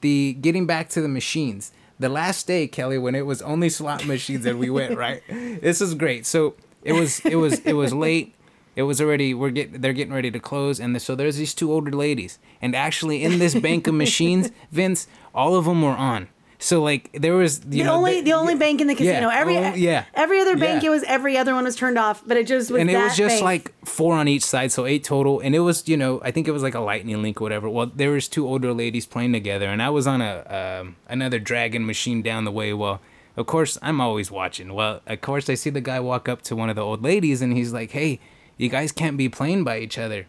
[0.01, 4.07] the getting back to the machines, the last day, Kelly, when it was only slot
[4.07, 5.23] machines and we went right.
[5.29, 6.27] This is great.
[6.27, 8.35] So it was it was it was late.
[8.77, 11.73] It was already we're getting they're getting ready to close, and so there's these two
[11.73, 16.29] older ladies, and actually in this bank of machines, Vince, all of them were on.
[16.59, 19.29] So like there was you The know only they- the only bank in the casino.
[19.29, 20.05] Yeah, Every oh, yeah.
[20.14, 20.88] every other bank Yeah.
[20.88, 23.16] it was every other one was turned off, but it just was and it was
[23.16, 23.44] just bank.
[23.44, 25.40] like four on each side, so eight total.
[25.40, 27.68] And it was, you know, I think it was like a lightning link, or whatever.
[27.68, 31.38] Well, there was two older ladies playing together, and I was on a um, another
[31.38, 32.73] dragon machine down the way.
[32.73, 33.01] Well,
[33.37, 34.73] of course, I'm always watching.
[34.75, 37.42] Well, of course, I see the guy walk up to one of the old ladies,
[37.42, 38.20] and he's like, "Hey,
[38.57, 40.27] you guys can't be playing by each other."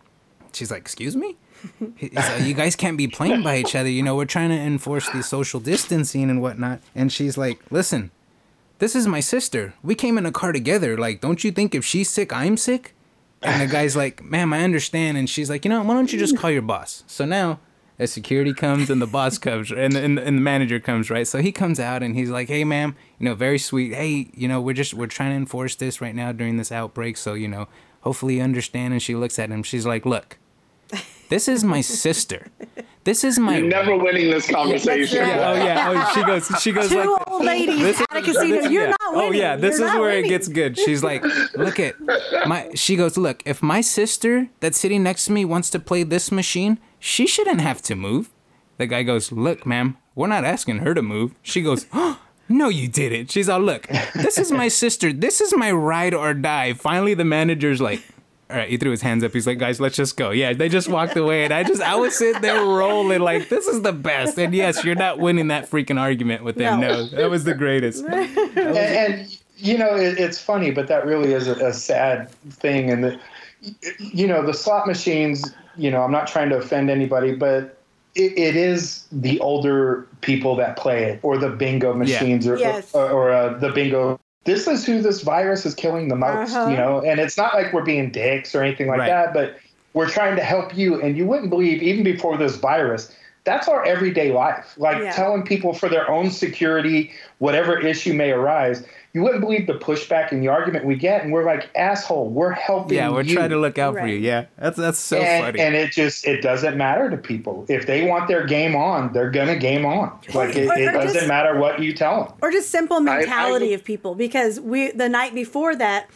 [0.53, 1.37] She's like, "Excuse me."
[1.95, 3.89] He's like, you guys can't be playing by each other.
[3.89, 6.79] You know, we're trying to enforce the social distancing and whatnot.
[6.93, 8.11] And she's like, listen,
[8.79, 9.73] this is my sister.
[9.83, 10.97] We came in a car together.
[10.97, 12.93] Like, don't you think if she's sick, I'm sick?
[13.41, 15.17] And the guy's like, ma'am, I understand.
[15.17, 17.03] And she's like, you know, why don't you just call your boss?
[17.07, 17.59] So now,
[17.97, 21.27] as security comes and the boss comes and and, and the manager comes, right?
[21.27, 23.93] So he comes out and he's like, hey, ma'am, you know, very sweet.
[23.93, 27.17] Hey, you know, we're just, we're trying to enforce this right now during this outbreak.
[27.17, 27.67] So, you know,
[28.01, 28.93] hopefully you understand.
[28.93, 29.63] And she looks at him.
[29.63, 30.37] She's like, look,
[31.29, 32.47] this is my sister.
[33.05, 35.19] This is my You're never winning this conversation.
[35.19, 35.27] right.
[35.37, 35.93] yeah, oh yeah.
[36.07, 36.61] Oh, she goes.
[36.61, 37.27] She goes two like.
[37.31, 38.61] old ladies This at a casino.
[38.63, 38.95] this- You're yeah.
[38.99, 39.29] not winning.
[39.29, 40.25] Oh yeah, this You're is where winning.
[40.25, 40.77] it gets good.
[40.77, 41.95] She's like, look at
[42.47, 42.69] my.
[42.75, 43.41] She goes, look.
[43.45, 47.61] If my sister that's sitting next to me wants to play this machine, she shouldn't
[47.61, 48.31] have to move.
[48.77, 51.35] The guy goes, look, ma'am, we're not asking her to move.
[51.43, 53.31] She goes, oh, no, you didn't.
[53.31, 55.13] She's all, look, this is my sister.
[55.13, 56.73] This is my ride or die.
[56.73, 58.01] Finally, the manager's like.
[58.55, 59.33] All right, he threw his hands up.
[59.33, 61.95] He's like, "Guys, let's just go." Yeah, they just walked away, and I just, I
[61.95, 65.69] was sitting there rolling like, "This is the best." And yes, you're not winning that
[65.69, 66.79] freaking argument with them.
[66.79, 66.87] No.
[66.87, 68.05] No, that was the greatest.
[68.05, 72.91] and, and you know it, it's funny but that really is a, a sad thing
[72.91, 73.19] and the
[73.99, 77.77] you know the slot machines you know i'm not trying to offend anybody but
[78.15, 82.93] it, it is the older people that play it or the bingo machines or, Yes.
[82.93, 86.69] or, or uh, the bingo this is who this virus is killing the most Uh-huh.
[86.69, 89.07] you know and it's not like we're being dicks or anything like Right.
[89.09, 89.57] that but
[89.93, 93.83] we're trying to help you and you wouldn't believe even before this virus that's our
[93.85, 95.11] everyday life like Yeah.
[95.11, 98.83] telling people for their own security whatever issue may arise
[99.15, 102.51] you wouldn't believe the pushback and the argument we get and we're like asshole we're
[102.51, 103.33] helping Yeah, we're you.
[103.33, 104.17] trying to look out for you.
[104.17, 105.59] Yeah, that's that's so and, funny.
[105.61, 109.31] and it just it doesn't matter to people if they want their game on they're
[109.31, 112.51] gonna game on like it, Or- it doesn't just- matter what you tell them or
[112.51, 116.09] just simple mentality I- of people because we the night before that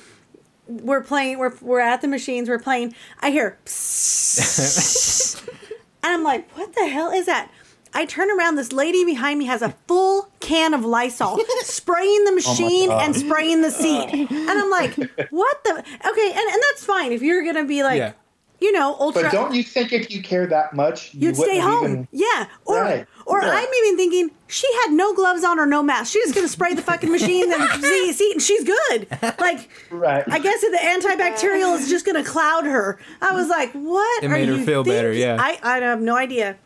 [0.67, 5.47] we're playing we're, we're at the machines we're playing i hear psst,
[6.03, 7.49] and i'm like what the hell is that
[7.93, 12.31] i turn around this lady behind me has a full can of lysol spraying the
[12.31, 14.93] oh machine and spraying the seat and i'm like
[15.31, 18.11] what the okay and, and that's fine if you're gonna be like Yeah.
[18.59, 21.59] you know ultra but don't you think if you care that much you You'd stay
[21.59, 21.85] home.
[21.85, 22.47] even- yeah.
[22.65, 23.07] Or Right.
[23.25, 23.49] or Yeah.
[23.51, 26.11] I'm even thinking she had no gloves on or no mask.
[26.13, 29.07] She's just gonna spray the fucking machine and see, see and she's good.
[29.39, 30.23] Like Right.
[30.27, 32.99] I guess the antibacterial is just gonna cloud her.
[33.21, 34.23] I was like, what?
[34.23, 35.37] It are made her you feel better, yeah.
[35.39, 36.57] I, I have no idea.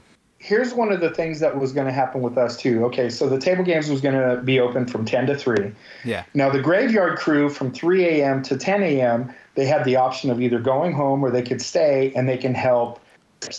[0.44, 2.84] Here's one of the things that was going to happen with us too.
[2.86, 5.72] Okay, so the table games was going to be open from 10 to 3.
[6.04, 8.44] yeah, Now the graveyard crew from 3 a.m.
[8.44, 9.34] to 10 a.m.
[9.56, 12.54] they had the option of either going home or they could stay and they can
[12.54, 13.00] help.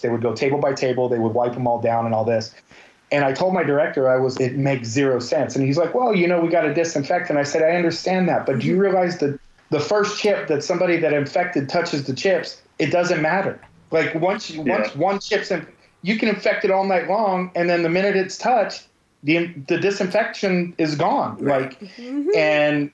[0.03, 1.09] They would go table by table.
[1.09, 2.55] They would wipe them all down and all this.
[3.11, 5.57] And I told my director I was it makes zero sense.
[5.57, 7.31] And he's like, well, you know, we got to disinfect.
[7.31, 9.39] And I said, I understand that, but do you realize that
[9.71, 13.59] the first chip that somebody that infected touches the chips, it doesn't matter.
[13.91, 14.79] Like once you, Yeah.
[14.81, 15.67] once one chip's in,
[16.05, 18.87] you can infect it all night long, and then the minute it's touched,
[19.23, 21.39] the the disinfection is gone.
[21.39, 22.29] Like, mm-hmm.
[22.37, 22.93] and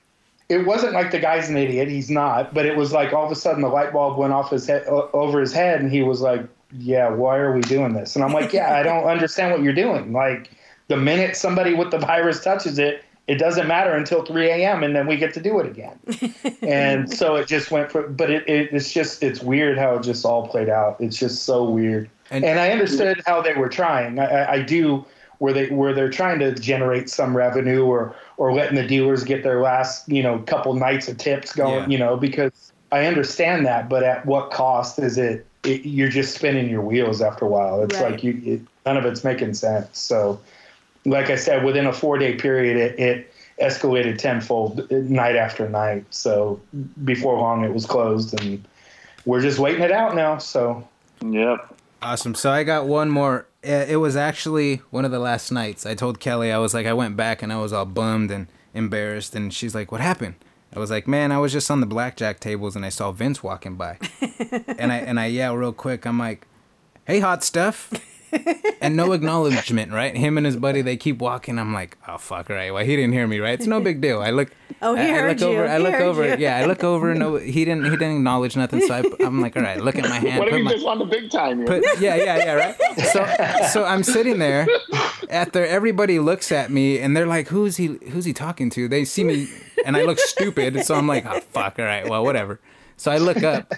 [0.49, 1.89] it wasn't like the guy's an idiot.
[1.89, 2.55] He's not.
[2.55, 4.87] But it was like all of a sudden the light bulb went off his head
[4.87, 6.47] over his head, and he was like,
[6.79, 8.15] yeah, why are we doing this?
[8.15, 10.13] And I'm like, yeah, I don't understand what you're doing.
[10.13, 10.51] Like,
[10.87, 14.85] the minute somebody with the virus touches it, it doesn't matter until 3 a.m.
[14.85, 15.99] and then we get to do it again.
[16.63, 20.03] and so it just went for, but it, it, it's just, it's weird how it
[20.03, 20.97] just all played out.
[21.01, 22.09] It's just so weird.
[22.31, 24.19] And, and I understood how they were trying.
[24.19, 25.05] I, I do
[25.39, 29.43] where they where they're trying to generate some revenue or or letting the dealers get
[29.43, 31.83] their last you know couple nights of tips going.
[31.83, 31.89] Yeah.
[31.89, 35.47] You know because I understand that, but at what cost is it?
[35.65, 37.83] it you're just spinning your wheels after a while.
[37.83, 38.13] It's Right.
[38.13, 39.99] like you it, none of it's making sense.
[39.99, 40.39] So,
[41.05, 45.69] like I said, within a four day period, it, it escalated tenfold uh, night after
[45.69, 46.05] night.
[46.11, 46.61] So
[47.05, 48.67] before long, it was closed, and
[49.25, 50.39] we're just waiting it out now.
[50.39, 50.87] So
[51.23, 51.70] Yep.
[52.03, 52.35] Awesome.
[52.35, 53.47] So I got one more.
[53.67, 55.85] Uh, It was actually one of the last nights.
[55.85, 58.47] I told Kelly, I was like, I went back and I was all bummed and
[58.75, 59.35] embarrassed.
[59.35, 60.37] And she's like, What happened?
[60.75, 63.43] I was like, Man, I was just on the blackjack tables and I saw Vince
[63.43, 63.99] walking by.
[64.79, 66.07] and I and I yell real quick.
[66.07, 66.47] I'm like,
[67.07, 67.91] Hey, hot stuff.
[68.81, 70.17] and no acknowledgement, right?
[70.17, 71.59] Him and his buddy, they keep walking.
[71.59, 72.73] I'm like, oh fuck, right?
[72.73, 73.55] Well, he didn't hear me, right?
[73.55, 74.21] It's no big deal.
[74.23, 74.51] I look.
[74.83, 75.47] Oh, he I, I look you.
[75.49, 75.67] over.
[75.69, 76.27] I He look over.
[76.29, 76.37] you.
[76.39, 77.15] Yeah, I look over.
[77.15, 77.85] No, he didn't.
[77.85, 78.81] He didn't acknowledge nothing.
[78.81, 79.79] So I, I'm like, all right.
[79.81, 80.39] Look at my hand.
[80.39, 81.67] What if put you my- just won the big time here?
[81.67, 82.77] Put, yeah, yeah, yeah, right.
[83.13, 84.67] So, so I'm sitting there.
[85.29, 87.99] After everybody looks at me and they're like, "Who's he?
[88.11, 89.49] Who's he talking to?" They see me
[89.85, 90.85] and I look stupid.
[90.85, 92.59] So I'm like, "Oh fuck, all right, well, whatever."
[92.97, 93.73] So I look up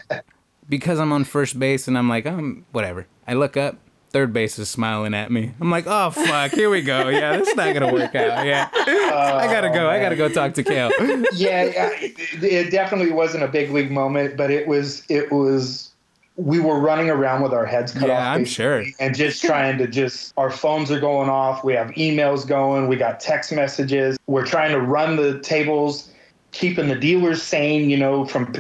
[0.69, 3.77] because I'm on first base and I'm like, "Um, whatever." I look up.
[4.13, 5.55] Third base is smiling at me.
[5.59, 7.09] I'm like, "Oh fuck, here we go.
[7.09, 8.45] Yeah, this is not gonna work out.
[8.45, 9.89] Yeah, I gotta go.
[9.89, 10.91] I gotta go talk to Kale."
[11.33, 15.03] yeah, yeah, it, it definitely wasn't a big league moment, but it was.
[15.09, 15.89] It was.
[16.37, 18.37] We were running around with our heads cut Yeah, off.
[18.37, 18.85] I'm sure.
[19.01, 20.35] And just trying to just.
[20.37, 21.65] Our phones are going off.
[21.65, 22.89] We have emails going.
[22.89, 24.19] We got text messages.
[24.27, 26.11] We're trying to run the tables,
[26.51, 27.89] keeping the dealers sane.
[27.89, 28.55] You know, from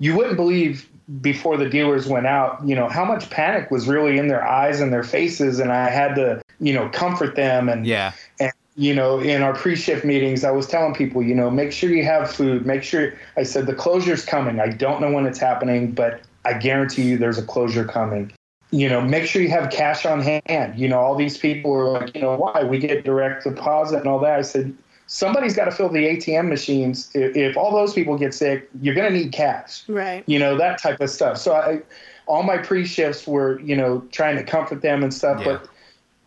[0.00, 0.87] you wouldn't believe
[1.20, 2.60] before the dealers went out.
[2.66, 5.88] You know how much panic was really in their eyes and their faces, and I
[5.88, 7.68] had to you know comfort them.
[7.68, 11.50] And Yeah, and you know in our pre-shift meetings i was telling people you know
[11.50, 12.66] make sure you have food.
[12.66, 14.60] Make sure i said the closure's coming.
[14.60, 18.32] I don't know when it's happening but i guarantee you there's a closure coming.
[18.70, 20.78] You know make sure you have cash on hand.
[20.78, 22.62] You know all these people are like you know why?
[22.64, 24.38] We get direct deposit and all that.
[24.38, 24.76] I said
[25.08, 28.94] somebody's got to fill the atm machines if, if all those people get sick you're
[28.94, 30.22] going to need cash Right.
[30.26, 31.80] you know that type of stuff so i
[32.26, 35.58] all my pre-shifts were you know trying to comfort them and stuff Yeah.
[35.58, 35.68] but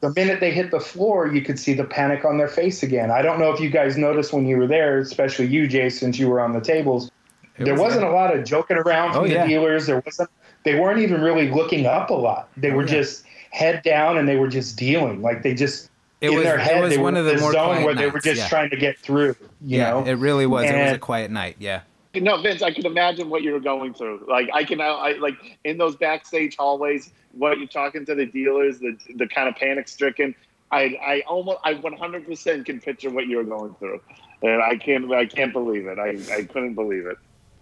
[0.02, 3.12] the minute they hit the floor you could see the panic on their face again
[3.12, 6.18] i don't know if you guys noticed when you were there especially you jay since
[6.18, 7.12] you were on the tables
[7.60, 8.12] It there was wasn't good.
[8.12, 9.46] a lot of joking around from Oh, the yeah.
[9.48, 10.30] dealers there wasn't
[10.64, 12.88] they weren't even really looking up a lot they were yeah.
[12.98, 15.91] just head down and they were just dealing like they just
[16.22, 17.54] It in was- their it head was they one were of the in this more
[17.54, 18.48] zone quiet where they were just yeah.
[18.48, 19.92] trying to get through you yeah.
[19.92, 20.66] know It really was.
[20.66, 21.56] It was a quiet night.
[21.60, 21.82] Yeah.
[22.14, 24.26] No, Vince, I can imagine what you were going through.
[24.28, 28.80] Like I can, I like in those backstage hallways, what you're talking to the dealers,
[28.80, 30.36] the the kind of panic stricken.
[30.72, 34.02] I I almost I 100 percent can picture what you were going through,
[34.44, 36.00] and I can't I can't believe it.
[36.00, 37.18] I I couldn't believe it.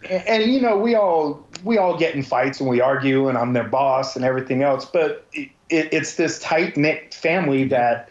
[0.10, 3.38] and, and you know we all we all get in fights and we argue and
[3.38, 8.08] i'm their boss and everything else but it, it, it's this tight knit family that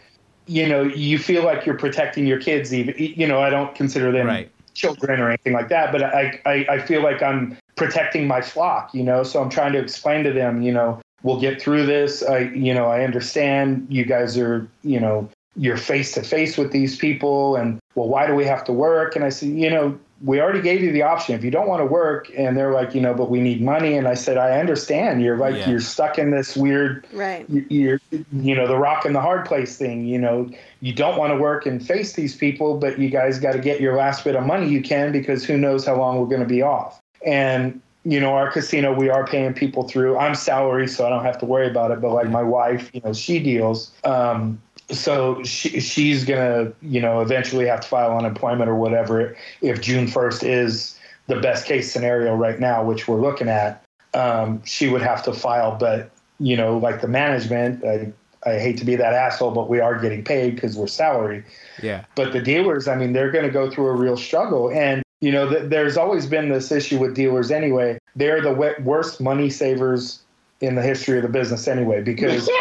[0.48, 4.10] you know you feel like you're protecting your kids even you know i don't consider
[4.10, 4.50] them Right.
[4.74, 8.92] children or anything like that but I, I i feel like i'm protecting my flock
[8.94, 12.22] you know so i'm trying to explain to them you know we'll get through this
[12.22, 16.72] i you know i understand you guys are you know you're face to face with
[16.72, 19.98] these people and well why do we have to work and i said you know
[20.24, 21.34] we already gave you the option.
[21.36, 23.96] If you don't want to work and they're like you know but we need money.
[23.96, 25.22] And i said i understand.
[25.22, 25.70] You're like Yeah.
[25.70, 27.44] you're stuck in this weird Right.
[27.48, 28.00] you- you're
[28.32, 30.50] you know the rock and the hard place thing you know.
[30.80, 33.80] You don't want to work and face these people but you guys got to get
[33.80, 36.46] your last bit of money you can because who knows how long we're going to
[36.46, 37.00] be off.
[37.24, 40.16] And you know our casino we are paying people through.
[40.16, 42.00] I'm salary so i don't have to worry about it.
[42.00, 43.92] But like my wife you know she deals.
[44.04, 49.80] Um so she, she's gonna you know eventually have to file unemployment or whatever if
[49.80, 53.84] june 1st is the best case scenario right now which we're looking at.
[54.14, 58.12] Um, she would have to file but you know like the management I,
[58.48, 61.44] I hate to be that asshole but we are getting paid because we're salary.
[61.82, 62.04] Yeah.
[62.14, 64.70] but the dealers i mean they're going to go through a real struggle.
[64.70, 67.98] And you know th- there's always been this issue with dealers anyway.
[68.16, 70.22] They're the we- worst money savers
[70.62, 72.48] in the history of the business anyway because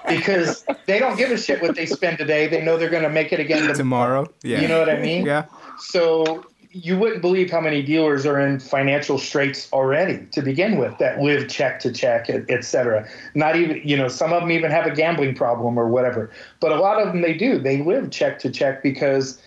[0.08, 3.10] because they don't give a shit what they spend today they know they're going to
[3.10, 4.28] make it again tomorrow Tomorrow.
[4.44, 4.62] Yeah.
[4.62, 5.46] you know what i mean Yeah.
[5.80, 10.98] so you wouldn't believe how many dealers are in financial straits already to begin with
[10.98, 13.08] that live check to check, et, et cetera.
[13.36, 16.32] Not even, you know, some of them even have a gambling problem or whatever.
[16.60, 17.60] But a lot of them, they do.
[17.60, 19.40] They live check to check because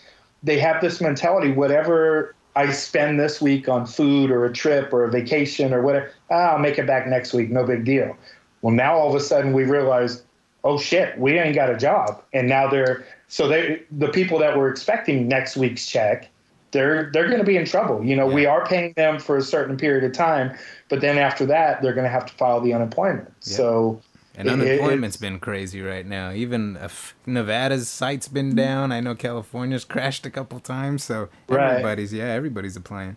[0.45, 5.03] they have this mentality whatever I spend this week on food or a trip or
[5.03, 6.12] a vacation or whatever.
[6.31, 7.51] Ah, I'll make it back next week.
[7.51, 8.17] No big deal.
[8.66, 10.24] Well, now all of a sudden we realize,
[10.64, 14.57] oh shit, we ain't got a job, and now they're so they the people that
[14.59, 16.29] were expecting next week's check,
[16.72, 18.02] they're they're going to be in trouble.
[18.05, 21.46] You know, we are paying them for a certain period of time, but then after
[21.46, 23.33] that, they're going to have to file the unemployment.
[23.38, 24.00] So.
[24.37, 26.33] And it- it- unemployment's been crazy right now.
[26.33, 28.90] Even if Nevada's site's been down.
[28.90, 31.05] I know California's crashed a couple times.
[31.05, 31.70] So Right.
[31.70, 33.14] everybody's yeah, everybody's applying.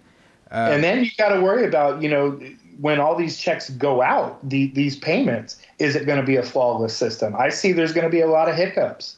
[0.52, 2.40] Uh, and then you got to worry about you know
[2.82, 6.44] when all these checks go out the, these payments is it going to be a
[6.44, 7.36] flawless system?
[7.36, 9.18] I see there's going to be a lot of hiccups.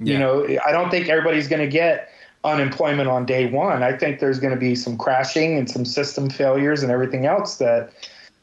[0.00, 2.08] You know i don't think everybody's going to get
[2.44, 3.82] unemployment on day one.
[3.84, 7.58] I think there's going to be some crashing and some system failures and everything else
[7.58, 7.92] that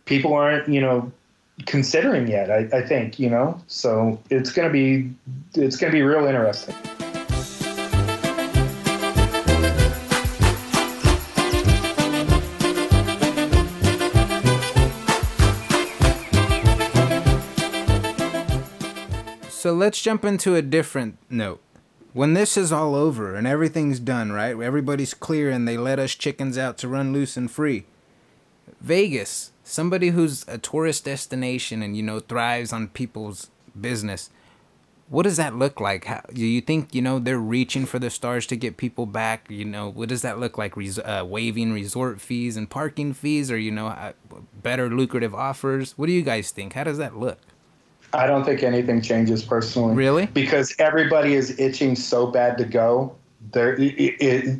[0.06, 1.12] people aren't you know
[1.65, 3.62] considering yet i, I think you know?
[3.67, 5.13] So it's going to be
[5.54, 6.75] it's going to be real interesting
[19.60, 21.60] So let's jump into a different note.
[22.13, 24.58] When this is all over and everything's done, right?
[24.58, 27.84] Everybody's clear and they let us chickens out to run loose and free.
[28.80, 34.30] Vegas, somebody who's a tourist destination and you know thrives on people's business.
[35.10, 36.06] What does that look like?
[36.06, 39.52] How, do you think you know they're reaching for the stars to get people back?
[39.52, 40.78] You know, what does that look like?
[40.78, 44.13] Res- uh, waiving resort fees and parking fees, or you know, uh,
[44.63, 45.98] better lucrative offers?
[45.98, 46.76] What do you guys think?
[46.76, 47.39] How does that look?
[48.13, 49.95] I don't think anything changes personally.
[49.95, 50.26] Really?
[50.28, 53.15] Because everybody is itching so bad to go.
[53.52, 54.60] There, it, it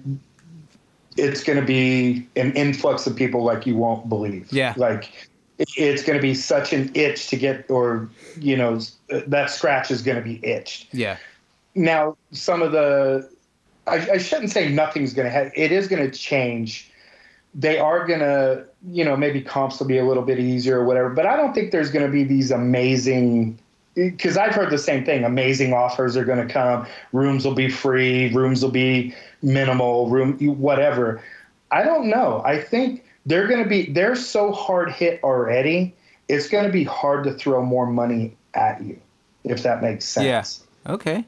[1.18, 4.52] it's going to be an influx of people like you won't believe.
[4.52, 4.74] Yeah.
[4.78, 8.10] Like it, it's going to be such an itch to get, or
[8.40, 10.88] you know, that scratch is going to be itched.
[10.94, 11.18] Yeah.
[11.76, 13.30] Now, some of the,
[13.88, 15.52] I, I shouldn't say nothing's going to happen.
[15.56, 16.89] It is going to change.
[17.56, 20.86] They are going to, you know, maybe comps will be a little bit easier or
[20.86, 21.10] whatever.
[21.10, 23.58] But I don't think there's going to be these amazing.
[23.96, 25.24] Because I've heard the same thing.
[25.24, 26.86] Amazing offers are going to come.
[27.12, 28.32] Rooms will be free.
[28.34, 30.10] Rooms will be minimal.
[30.10, 31.22] Room, whatever.
[31.72, 32.42] I don't know.
[32.46, 33.92] I think they're going to be.
[33.92, 35.94] They're so hard hit already.
[36.30, 39.00] It's going to be hard to throw more money at you,
[39.44, 40.64] if that makes sense.
[40.86, 40.94] Yeah.
[40.94, 41.26] Okay.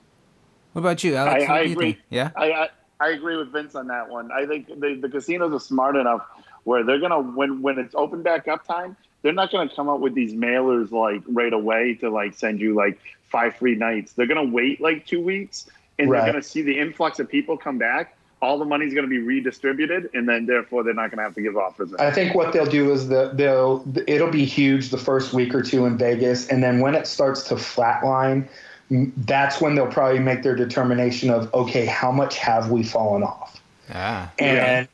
[0.74, 1.44] What about you, Alex?
[1.44, 1.92] I, What I do you agree.
[1.94, 2.04] think?
[2.10, 2.30] Yeah.
[2.36, 2.70] I, I
[3.02, 4.32] I agree with Vince on that one.
[4.32, 6.22] I think the, the casinos are smart enough
[6.64, 10.00] where they're gonna when when it's open back up time, they're not gonna come up
[10.00, 14.14] with these mailers like right away to like send you like five free nights.
[14.14, 16.20] They're gonna wait like two weeks and Right.
[16.20, 18.16] they're gonna see the influx of people come back.
[18.42, 21.58] All the money's gonna be redistributed, and then therefore they're not gonna have to give
[21.58, 21.94] offers.
[21.96, 25.62] I think what they'll do is the, they'll it'll be huge the first week or
[25.62, 28.48] two in Vegas, and then when it starts to flatline,
[28.92, 33.62] that's when they'll probably make their determination of okay, how much have we fallen off?
[33.94, 34.32] Ah.
[34.38, 34.88] And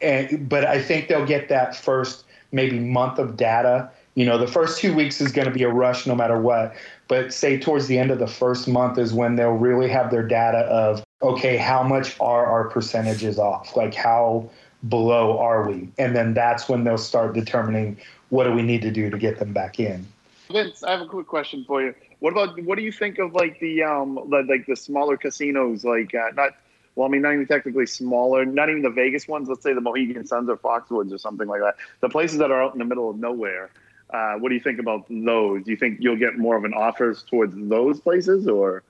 [0.00, 3.90] and but I think they'll get that first maybe month of data.
[4.14, 6.74] You know, the first two weeks is going to be a rush no matter what.
[7.06, 10.26] But say towards the end of the first month is when they'll really have their
[10.26, 13.74] data of okay, how much are our percentages off?
[13.76, 14.50] Like how
[14.88, 15.88] below are we?
[15.98, 17.96] And then that's when they'll start determining
[18.28, 20.06] what do we need to do to get them back in.
[20.52, 21.94] Vince, I have a quick question for you.
[22.20, 25.84] What about what do you think of like the um the, like the smaller casinos
[25.84, 26.56] like uh, not
[26.94, 29.80] well I mean not even technically smaller not even the Vegas ones let's say the
[29.80, 32.84] Mohegan Suns or Foxwoods or something like that the places that are out in the
[32.84, 33.70] middle of nowhere
[34.10, 35.64] uh, what do you think about those?
[35.64, 38.82] Do you think you'll get more of an offers towards those places or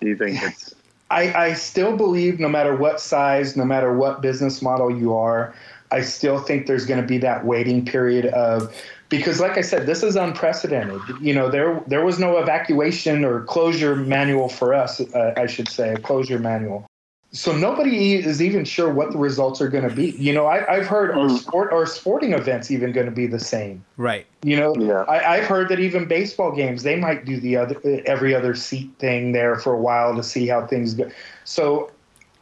[0.00, 0.74] do you think it's
[1.10, 5.54] I, I still believe no matter what size, no matter what business model you are,
[5.90, 8.74] I still think there's going to be that waiting period of
[9.16, 11.00] because like I said, this is unprecedented.
[11.20, 15.68] You know, there there was no evacuation or closure manual for us, uh, I should
[15.68, 16.86] say, a closure manual.
[17.32, 20.12] So nobody is even sure what the results are going to be.
[20.12, 23.40] You know, I, I've heard our sport our sporting events even going to be the
[23.40, 23.84] same.
[23.96, 24.24] Right.
[24.44, 25.02] You know, Yeah.
[25.08, 28.90] I, I've heard that even baseball games they might do the other every other seat
[29.00, 31.10] thing there for a while to see how things go.
[31.42, 31.90] So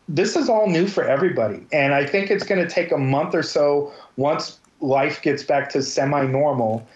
[0.09, 3.35] this is all new for everybody, and I think it's going to take a month
[3.35, 6.87] or so once life gets back to semi-normal.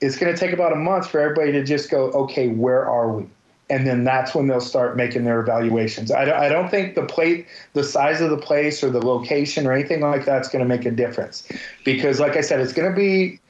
[0.00, 3.12] It's going to take about a month for everybody to just go, okay, where are
[3.12, 3.26] we?
[3.68, 6.12] And then that's when they'll start making their evaluations.
[6.12, 9.66] I don't, I don't think the plate, the size of the place, or the location,
[9.66, 11.48] or anything like that's going to make a difference,
[11.84, 13.40] because, like I said, it's going to be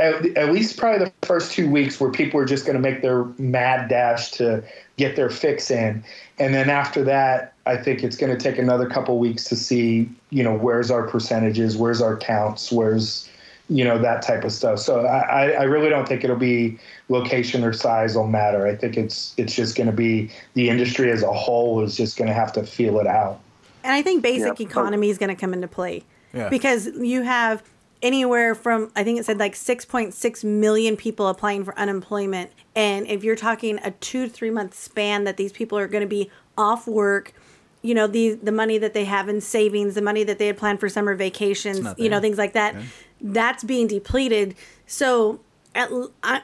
[0.00, 3.00] at, at least probably the first two weeks where people are just going to make
[3.00, 4.64] their mad dash to
[4.96, 6.02] get their fix in,
[6.40, 10.10] and then after that, I think it's going to take another couple weeks to see,
[10.30, 13.29] you know, where's our percentages, where's our counts, where's,
[13.70, 14.80] you know, that type of stuff.
[14.80, 18.66] So I, I- I really don't think it'll be location or size will matter.
[18.66, 22.16] I think it's it's just going to be the industry as a whole is just
[22.18, 23.38] going to have to feel it out.
[23.84, 24.66] And I think basic Yeah.
[24.66, 26.02] economy is going to come into play.
[26.34, 26.48] Yeah.
[26.48, 27.62] Because you have
[28.02, 33.22] anywhere from I think it said like 6.6 million people applying for unemployment and if
[33.22, 36.30] you're talking a 2 to 3 month span that these people are going to be
[36.56, 37.34] off work
[37.82, 40.56] you know the the money that they have in savings the money that they had
[40.56, 42.74] planned for summer vacations you know things like that
[43.22, 44.54] that's being depleted
[44.86, 45.40] so
[45.74, 45.90] at,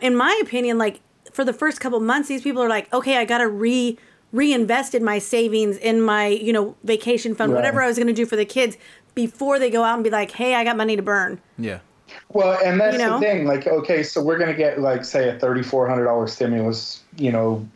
[0.00, 1.00] in my opinion like
[1.32, 3.98] for the first couple months these people are like okay I got to re
[4.32, 7.58] reinvest in my savings in my you know vacation fund Right.
[7.58, 8.76] whatever I was going to do for the kids
[9.14, 11.78] before they go out and be like hey I got money to burn Yeah.
[12.32, 13.18] Well, and that's You know?
[13.18, 13.46] the thing.
[13.46, 17.02] Like, okay, so we're going to get, like, say, a thirty-four hundred dollars stimulus.
[17.16, 17.68] You know,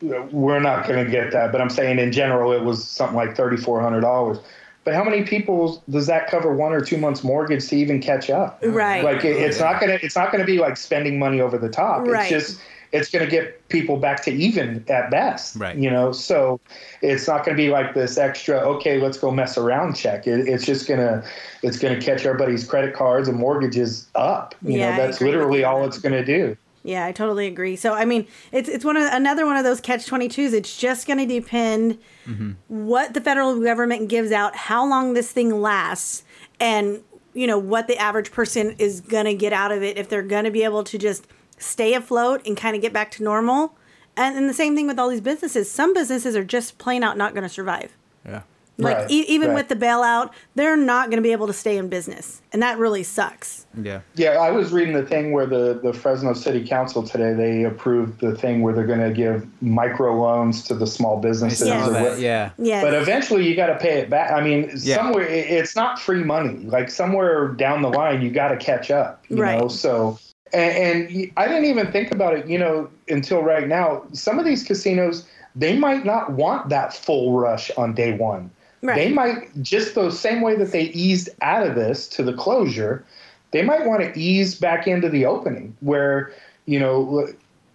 [0.00, 3.36] we're not going to get that, but I'm saying in general, it was something like
[3.36, 4.38] thirty-four hundred dollars.
[4.84, 8.30] But how many people does that cover one or two months mortgage to even catch
[8.30, 8.58] up?
[8.62, 9.04] Right.
[9.04, 12.06] Like, it, it's not gonna, it's not gonna be like spending money over the top.
[12.06, 12.30] Right.
[12.32, 12.60] It's just,
[12.90, 15.56] it's gonna get people back to even at best.
[15.56, 15.76] Right.
[15.76, 16.60] You know, so
[17.00, 18.58] it's not gonna be like this extra.
[18.58, 20.26] Okay, let's go mess around check.
[20.26, 21.24] It, it's just gonna,
[21.62, 24.54] it's gonna catch everybody's credit cards and mortgages up.
[24.62, 26.56] You Yeah, I know, that's literally all it's gonna do.
[26.84, 27.76] Yeah, I totally agree.
[27.76, 30.52] So I mean, it's it's one of another one of those catch twenty twos.
[30.52, 32.52] It's just going to depend mm-hmm.
[32.66, 36.24] what the federal government gives out, how long this thing lasts,
[36.58, 37.02] and
[37.34, 40.22] you know what the average person is going to get out of it if they're
[40.22, 41.26] going to be able to just
[41.56, 43.76] stay afloat and kind of get back to normal.
[44.16, 45.70] And, and the same thing with all these businesses.
[45.70, 47.96] Some businesses are just plain out not going to survive.
[48.26, 48.42] Yeah.
[48.82, 49.54] Like Right, e- even right.
[49.54, 52.78] with the bailout, they're not going to be able to stay in business, and that
[52.78, 53.66] really sucks.
[53.80, 54.00] Yeah.
[54.14, 58.20] Yeah, I was reading the thing where the, the Fresno City Council today they approved
[58.20, 61.68] the thing where they're going to give micro loans to the small businesses.
[61.68, 62.02] saw or that.
[62.02, 62.50] what- Yeah.
[62.58, 62.82] Yeah.
[62.82, 64.32] But eventually, you got to pay it back.
[64.32, 64.96] I mean, Yeah.
[64.96, 66.58] somewhere it's not free money.
[66.64, 69.24] Like somewhere down the line, you got to catch up.
[69.28, 69.58] You Right.
[69.58, 70.18] know, so
[70.54, 72.46] and, and I didn't even think about it.
[72.46, 75.24] You know, until right now, some of these casinos
[75.54, 78.50] they might not want that full rush on day one.
[78.82, 78.96] Right.
[78.96, 83.04] They might just the same way that they eased out of this to the closure.
[83.52, 86.32] They might want to ease back into the opening where
[86.66, 87.28] you know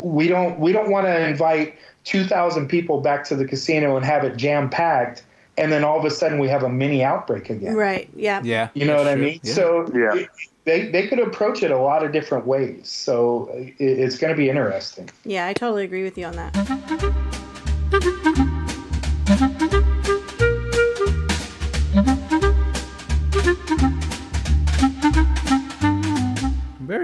[0.03, 4.23] we don't we don't want to invite 2000 people back to the casino and have
[4.23, 5.23] it jam packed
[5.57, 8.09] and then all of a sudden we have a mini outbreak again right.
[8.15, 8.41] Yeah.
[8.43, 8.69] Yeah.
[8.73, 9.53] you know what i mean Yeah.
[9.53, 10.25] so Yeah.
[10.63, 14.37] they, they could approach it a lot of different ways so it, it's going to
[14.37, 16.53] be interesting Yeah, I totally agree with you on that.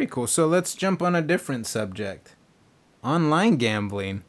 [0.04, 0.28] Very cool.
[0.28, 2.36] So let's jump on a different subject.
[3.06, 4.24] Online gambling,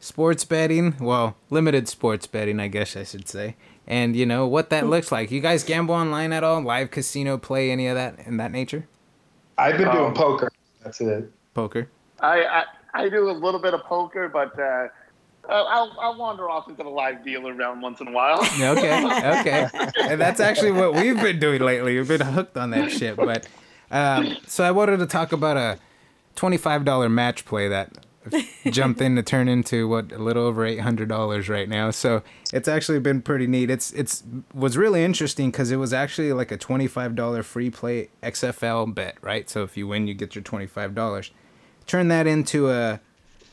[0.00, 3.54] sports betting, well, limited sports betting, I guess I should say.
[3.86, 5.30] And you know what that looks like.
[5.30, 6.60] You guys gamble online at all?
[6.62, 8.88] Live casino play any of that in that nature?
[9.56, 10.50] i've been doing Um, poker
[10.82, 11.88] that's it Poker.
[12.18, 12.64] I, I
[12.94, 14.88] I do a little bit of poker, but uh,
[15.48, 18.40] I'll I'll wander off into the live dealer round once in a while.
[18.60, 19.68] Okay, okay.
[20.00, 21.96] And that's actually what we've been doing lately.
[21.96, 23.16] We've been hooked on that shit.
[23.16, 23.46] But
[23.90, 25.78] um, so I wanted to talk about a
[26.36, 28.06] twenty-five dollar match play that
[28.70, 31.90] jumped in to turn into what a little over eight hundred dollars right now.
[31.90, 32.22] So
[32.52, 33.70] it's actually been pretty neat.
[33.70, 34.22] It's it's
[34.54, 39.16] was really interesting because it was actually like a twenty-five dollar free play XFL bet,
[39.22, 39.48] right?
[39.48, 41.30] So if you win, you get your twenty-five dollars.
[41.86, 43.00] Turn that into a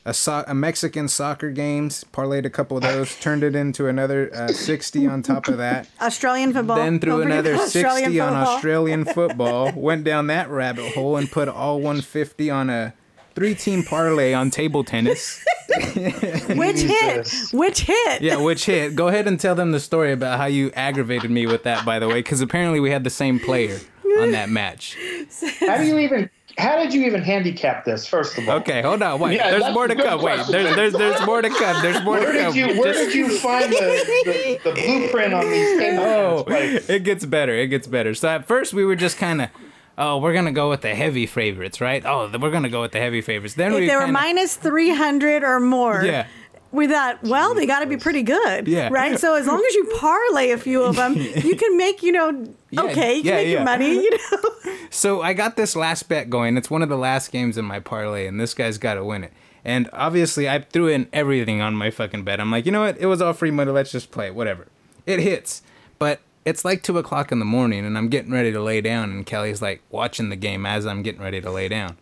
[0.07, 4.33] a, so- a Mexican soccer games, parlayed a couple of those, turned it into another
[4.33, 5.89] uh, 60 on top of that.
[6.01, 6.77] Australian football.
[6.77, 8.55] Then threw Don't forget another Australian 60 on football.
[8.55, 12.93] Australian football, went down that rabbit hole and put all 150 on a
[13.35, 15.43] three team parlay on table tennis.
[15.67, 17.29] Which hit?
[17.51, 18.21] Which hit?
[18.21, 18.95] Yeah, which hit?
[18.95, 21.99] Go ahead and tell them the story about how you aggravated me with that, by
[21.99, 23.77] the way, because apparently we had the same player
[24.19, 24.97] on that match.
[25.59, 29.01] how do you even how did you even handicap this first of all Okay, hold
[29.01, 29.19] on.
[29.19, 30.21] Wait, Yeah, there's more to good come.
[30.21, 31.81] Wait, there's, there's there's more to come.
[31.81, 32.53] There's more where to come.
[32.53, 36.43] did you where Just- did you find the, the, the blueprint on these table Oh,
[36.47, 37.53] tennis it gets better.
[37.53, 38.13] It gets better.
[38.15, 39.49] So at first we were just kind of,
[39.97, 42.03] oh, we're gonna go with the heavy favorites, right?
[42.05, 43.53] Oh, we're gonna go with the heavy favorites.
[43.55, 46.25] Then If we they were kinda, minus 300 or more, Yeah.
[46.71, 48.67] We thought, well, they got to be pretty good.
[48.67, 48.89] Yeah.
[48.91, 49.19] Right?
[49.19, 52.53] So as long as you parlay a few of them, you can make, you know,
[52.69, 53.53] Yeah, okay, you can yeah, make yeah.
[53.53, 54.73] your money, you know?
[54.89, 56.55] So I got this last bet going.
[56.55, 59.23] It's one of the last games in my parlay, and this guy's got to win
[59.25, 59.33] it.
[59.65, 62.39] And obviously, I threw in everything on my fucking bet.
[62.39, 62.97] I'm like, you know what?
[62.97, 63.69] It was all free money.
[63.71, 64.35] Let's just play it.
[64.35, 64.67] Whatever.
[65.05, 65.61] It hits.
[65.99, 69.11] But it's like two o'clock in the morning, and I'm getting ready to lay down,
[69.11, 71.97] and Kelly's like watching the game as I'm getting ready to lay down.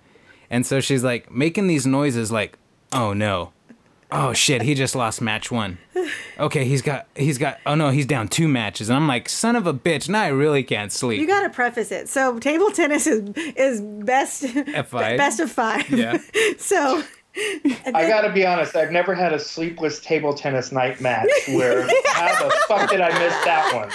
[0.52, 2.58] And so she's like making these noises like,
[2.94, 3.52] oh no.
[4.18, 5.78] Oh shit, he just lost match one.
[6.40, 8.90] Okay, he's got he's got oh no, he's down two matches.
[8.90, 11.20] And I'm like, son of a bitch, now I really can't sleep.
[11.20, 12.08] You got to preface it.
[12.08, 14.46] So table tennis is is best
[14.88, 15.18] five?
[15.18, 15.90] best of 5.
[15.90, 16.18] Yeah.
[16.58, 17.04] so
[17.36, 21.82] I gotta be honest, I've never had a sleepless table tennis night match where
[22.14, 23.92] how the fuck did I miss that one?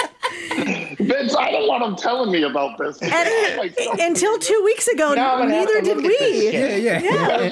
[0.51, 3.01] Ben, Vince, I don't want him telling me about this.
[3.03, 3.11] And-
[3.59, 6.19] Like, so- uh, Until two weeks ago, Now I'm gonna have neither did look at
[6.19, 6.51] this we.
[6.51, 6.83] shit.
[6.83, 7.51] Yeah, yeah.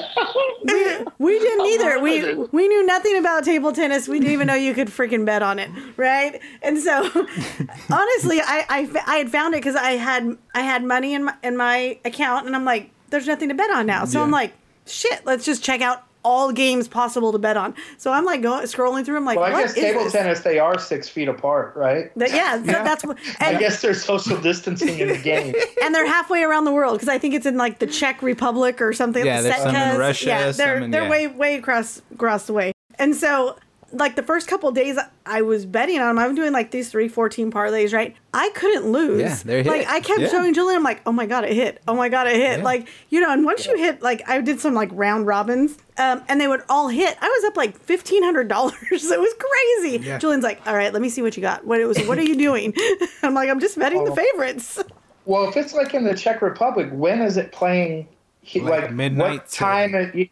[1.18, 1.98] we, we didn't either.
[2.00, 4.08] We we knew nothing about table tennis.
[4.08, 6.40] We didn't even know you could freaking bet on it, right?
[6.62, 7.04] And so,
[7.90, 11.34] honestly, I I, I had found it because I had I had money in my,
[11.42, 14.04] in my account, and I'm like, there's nothing to bet on now.
[14.04, 14.52] So I'm like,
[14.86, 17.74] shit, let's just check out all games possible to bet on.
[17.96, 19.16] So I'm like going scrolling through.
[19.16, 20.12] I'm like, Well, I what guess is table this?
[20.12, 22.10] tennis they are six feet apart, right?
[22.16, 23.16] That- yeah, so that's what.
[23.40, 25.54] I And, guess there's social distancing in the game.
[25.82, 28.80] and they're halfway around the world because I think it's in like the Czech Republic
[28.82, 29.24] or something.
[29.24, 31.10] Yeah, there's some in Russia, Yeah, they're some in- they're yeah.
[31.10, 32.72] way way across across the way.
[32.98, 33.56] And so,
[33.92, 36.18] like the first couple days, I was betting on them.
[36.24, 38.14] I'm doing like these three 14 parlays, right?
[38.34, 39.20] I couldn't lose.
[39.20, 39.88] Yeah, they're like.
[39.88, 40.28] I kept Yeah.
[40.28, 40.76] showing Julian.
[40.78, 41.80] I'm like, oh my god, it hit.
[41.88, 42.58] Oh my god, it hit.
[42.58, 42.64] Yeah.
[42.64, 46.22] Like you know, and once you hit, like I did some like round robins, um,
[46.28, 47.16] and they would all hit.
[47.20, 48.74] I was up like fifteen hundred dollars.
[48.90, 50.04] it was crazy.
[50.06, 50.18] Yeah.
[50.18, 51.64] Julian's like, all right, let me see what you got.
[51.66, 51.98] What it was?
[52.06, 52.74] What are you doing?
[53.22, 54.14] I'm like, I'm just betting the Oh.
[54.14, 54.82] favorites.
[55.24, 58.08] Well, if it's like in the Czech Republic, when is it playing?
[58.54, 59.94] Like Like, midnight What to- time?
[59.94, 60.30] It,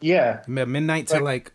[0.00, 0.42] yeah.
[0.48, 1.52] Midnight to like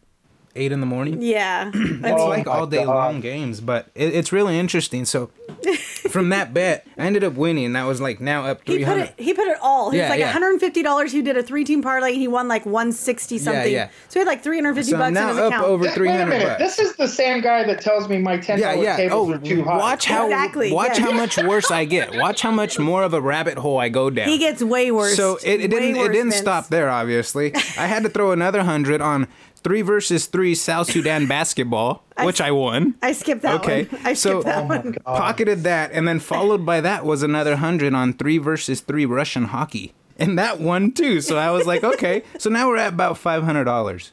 [0.60, 1.22] eight in the morning.
[1.22, 1.72] Yeah.
[2.10, 2.96] It's Oh like all day God.
[2.96, 5.06] long games, but it, it's really interesting.
[5.06, 5.32] So
[6.10, 7.66] from that bet, I ended up winning.
[7.66, 9.14] and That was like now up He put it.
[9.18, 9.92] He put it all.
[9.92, 10.28] He Yeah, was like yeah.
[10.28, 11.12] 150 dollars.
[11.12, 12.10] He did a three team parlay.
[12.14, 13.64] and He won like 160 something.
[13.72, 13.86] yeah.
[13.86, 13.90] yeah.
[14.08, 15.66] So he had like 350 So bucks I'm in now his up account.
[15.68, 16.48] over Wait three a minute.
[16.48, 16.60] bucks.
[16.78, 18.96] This is the same guy that tells me my ten yeah, dollar yeah.
[18.98, 19.78] tables Oh, are too high.
[19.78, 21.06] watch how Exactly, watch yeah.
[21.06, 22.16] how much worse I get.
[22.20, 24.28] Watch how much more of a rabbit hole I go down.
[24.28, 25.16] he gets way worse.
[25.16, 26.36] So it, it didn't it didn't Vince.
[26.38, 26.90] stop there.
[26.90, 29.28] Obviously, I had to throw another hundred on
[29.60, 32.96] three versus three South Sudan basketball, which I won.
[33.02, 34.02] I skipped that Okay, one.
[34.06, 34.94] I so- skipped that Oh one.
[35.06, 39.46] Pocketed that, and then followed by that was another hundred on three versus three Russian
[39.46, 41.22] hockey, and that won too.
[41.22, 44.12] So I was like, okay, so now we're at about five hundred dollars,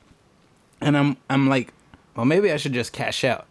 [0.81, 1.73] and I'm I'm like,
[2.15, 3.47] well, maybe I should just cash out.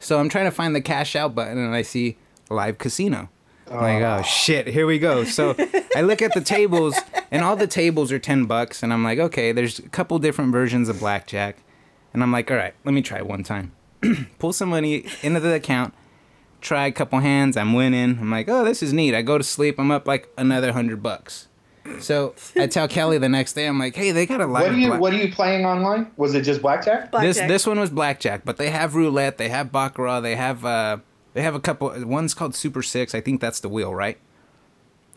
[0.00, 2.16] So I'm trying to find the cash out button, and I see
[2.50, 3.28] live casino.
[3.70, 5.24] I'm like, oh shit, here we go.
[5.24, 5.54] So
[5.96, 6.98] I look at the tables,
[7.30, 10.52] and all the tables are ten bucks, and I'm like, okay, there's a couple different
[10.52, 11.58] versions of blackjack,
[12.12, 13.72] and I'm like, all right, let me try one time.
[14.38, 15.92] Pull some money into the account,
[16.60, 18.18] try a couple hands, I'm winning.
[18.20, 19.14] I'm like, oh, this is neat.
[19.14, 21.46] I go to sleep, I'm up like another hundred bucks.
[22.00, 24.64] So I tell Kelly the next day, I'm like, hey, they got a live.
[24.64, 26.10] What are you black- What are you playing online?
[26.18, 27.04] Was it just blackjack?
[27.04, 27.48] this Blackjack.
[27.48, 30.98] this one was blackjack, but they have roulette, they have baccarat, they have uh,
[31.38, 31.94] they have a couple.
[32.04, 33.14] One's called Super Six.
[33.14, 34.18] I think that's the wheel, right?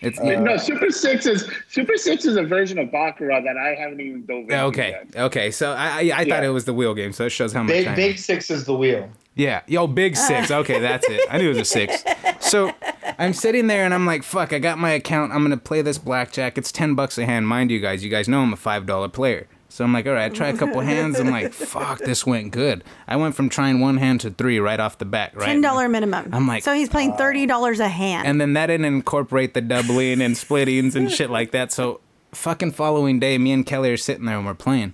[0.01, 3.69] It's uh, no, Super Six is Super Six is a version of Baccarat that I
[3.69, 5.15] haven't even dove into okay, yet.
[5.15, 5.49] okay.
[5.49, 7.71] So I I, I thought it was the wheel game, so it shows how much.
[7.71, 9.09] Big Big Six is the wheel.
[9.33, 10.51] Yeah, yo, big six.
[10.51, 10.57] Ah.
[10.57, 11.21] Okay, that's it.
[11.27, 12.03] I knew it was a six.
[12.39, 12.71] So
[13.17, 15.31] I'm sitting there and I'm like, fuck, I got my account.
[15.31, 16.55] I'm gonna play this blackjack.
[16.55, 18.03] It's ten bucks a hand, mind you guys.
[18.03, 19.47] You guys know I'm a five dollar player.
[19.71, 21.17] So I'm like, all right, I try a couple hands.
[21.17, 22.83] I'm like, fuck, this went good.
[23.07, 25.33] I went from trying one hand to three right off the bat.
[25.33, 25.45] Right.
[25.45, 26.29] Ten dollar minimum.
[26.33, 28.27] I'm like, so he's playing thirty dollars a hand.
[28.27, 31.71] And then that didn't incorporate the doubling and splittings and shit like that.
[31.71, 32.01] So
[32.33, 34.93] fucking following day, me and Kelly are sitting there and we're playing.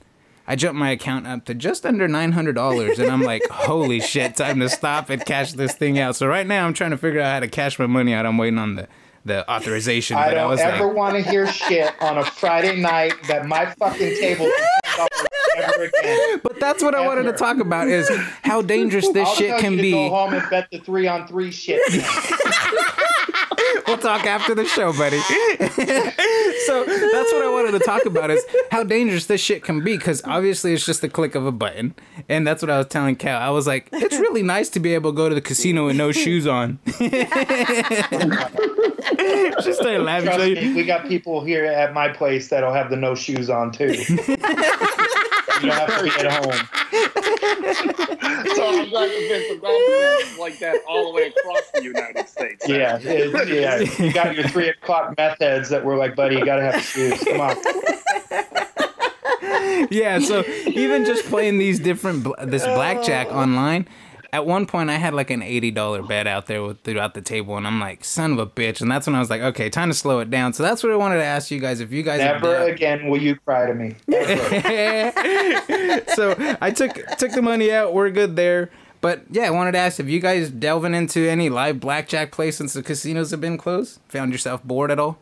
[0.49, 3.99] I jumped my account up to just under nine hundred dollars, and I'm like, "Holy
[3.99, 4.35] shit!
[4.35, 7.19] Time to stop and cash this thing out." So right now, I'm trying to figure
[7.19, 8.27] out how to cash my money out.
[8.27, 8.87] I'm waiting on the
[9.27, 10.17] the authorization.
[10.17, 13.45] I but don't was ever like, want to hear shit on a Friday night that
[13.45, 14.53] my fucking table is
[14.85, 15.17] $10
[15.57, 16.39] ever again.
[16.43, 18.09] but that's what I wanted to talk about is
[18.43, 19.91] how dangerous this I'll shit tell can you to be.
[19.91, 21.81] Go home and bet the three on three shit.
[23.87, 25.19] We'll talk after the show, buddy.
[25.19, 29.97] so that's what I wanted to talk about is how dangerous this shit can be
[29.97, 31.95] because obviously it's just the click of a button,
[32.27, 33.39] and that's what I was telling Cal.
[33.39, 35.95] I was like, it's really nice to be able to go to the casino with
[35.95, 36.79] no shoes on.
[36.87, 37.07] she
[39.73, 40.25] started laughing.
[40.25, 43.71] Trust me, we got people here at my place that'll have the no shoes on
[43.71, 43.95] too.
[45.61, 46.67] You don't have to be at home.
[48.55, 51.83] So I'm glad to Vince, I'm glad to like that all the way across the
[51.83, 52.67] United States.
[52.67, 53.79] Yeah, it- yeah.
[54.05, 57.23] You got your three o'clock meth heads that were like, buddy, you gotta have shoes.
[57.23, 57.55] Come on.
[59.91, 60.19] yeah.
[60.19, 63.39] So even just playing these different bl- this blackjack oh.
[63.39, 63.87] online.
[64.33, 67.21] At one point, I had like an eighty dollar bet out there with, throughout the
[67.21, 69.69] table, and I'm like, "Son of a bitch!" And that's when I was like, "Okay,
[69.69, 71.79] time to slow it down." So that's what I wanted to ask you guys.
[71.79, 73.95] If you guys Never again will you cry to me.
[76.15, 77.93] So I took took the money out.
[77.93, 78.69] We're good there.
[79.01, 82.51] But yeah, I wanted to ask if you guys delving into any live blackjack play
[82.51, 83.99] since the casinos have been closed.
[84.09, 85.19] Found yourself bored at all?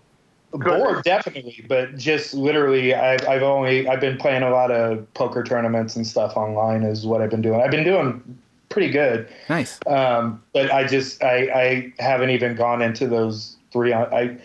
[0.51, 5.43] Bored, definitely, but just literally, I've, I've only I've been playing a lot of poker
[5.43, 6.83] tournaments and stuff online.
[6.83, 7.59] Is what I've been doing.
[7.59, 8.39] I've been doing
[8.75, 9.79] pretty good, Nice.
[9.87, 11.35] um, but I just I,
[11.97, 13.93] I haven't even gone into those three.
[13.93, 14.37] On, I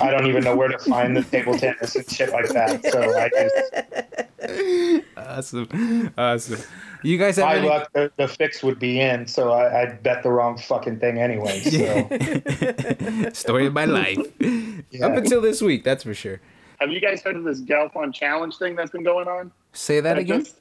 [0.00, 2.84] I don't even know where to find the table tennis and shit like that.
[2.84, 6.12] So I just Awesome.
[6.18, 6.60] Awesome.
[7.02, 7.68] You guys have My any?
[7.68, 11.18] luck, the, the fix would be in, so I, I'd bet the wrong fucking thing
[11.18, 11.60] anyway.
[11.64, 14.18] So Story of my life.
[14.18, 16.40] Up until this week, that's for sure.
[16.80, 19.50] Have you guys heard of this Galfond challenge thing that's been going on?
[19.72, 20.44] Say that again.
[20.44, 20.56] just-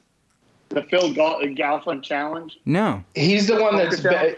[0.70, 2.60] the Phil Gal- Galfond challenge.
[2.66, 3.04] No.
[3.16, 4.00] he's the one that's.
[4.02, 4.36] Be-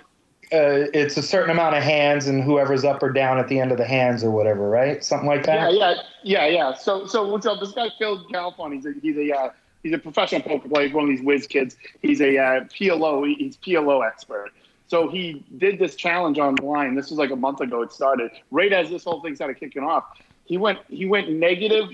[0.51, 3.71] Uh, it's a certain amount of hands, and whoever's up or down at the end
[3.71, 5.03] of the hands, or whatever, right?
[5.05, 5.71] Something like that.
[5.75, 6.73] yeah, yeah, yeah.
[6.73, 9.49] So, so, so this guy Phil Galfond, he's a he's a uh,
[9.83, 10.87] he's a professional poker player.
[10.87, 11.77] He's one of these whiz kids.
[12.01, 13.27] He's a uh, PLO.
[13.37, 14.49] He's PLO expert.
[14.87, 16.95] So he did this challenge online.
[16.95, 17.83] This was like a month ago.
[17.83, 20.05] It started right as this whole thing started kicking off.
[20.49, 21.89] He went he went negative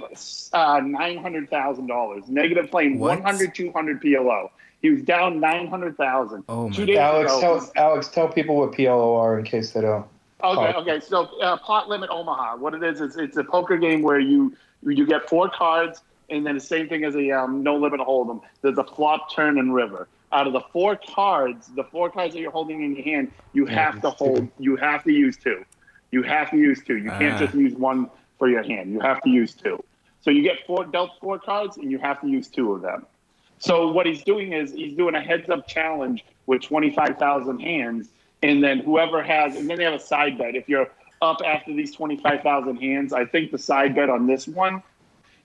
[0.53, 2.23] uh, nine hundred thousand dollars.
[2.29, 3.19] Negative playing What?
[3.21, 4.49] 100, 200 PLO.
[4.81, 6.45] He was down nine hundred thousand.
[6.47, 9.71] Oh my Two days Alex, ago, tell Alex, tell people what PLO are in case
[9.71, 10.05] they don't.
[10.41, 10.81] Okay, Oh.
[10.81, 11.01] okay.
[11.01, 12.55] So uh, pot limit Omaha.
[12.55, 16.45] What it is is it's a poker game where you you get four cards, and
[16.47, 18.39] then the same thing as a um, no limit hold'em.
[18.61, 20.07] There's a flop, turn, and river.
[20.31, 23.67] Out of the four cards, the four cards that you're holding in your hand, you
[23.67, 24.37] Yeah, have to hold.
[24.37, 24.51] stupid.
[24.59, 25.65] You have to use two.
[26.11, 26.95] You have to use two.
[26.97, 27.39] You can't Ah.
[27.39, 28.91] just use one for your hand.
[28.91, 29.83] You have to use two.
[30.21, 33.05] So you get four dealt four cards, and you have to use two of them.
[33.59, 38.09] So what he's doing is he's doing a heads up challenge with 25,000 hands,
[38.43, 40.55] and then whoever has, and then they have a side bet.
[40.55, 40.89] If you're
[41.21, 44.83] up after these 25,000 hands, I think the side bet on this one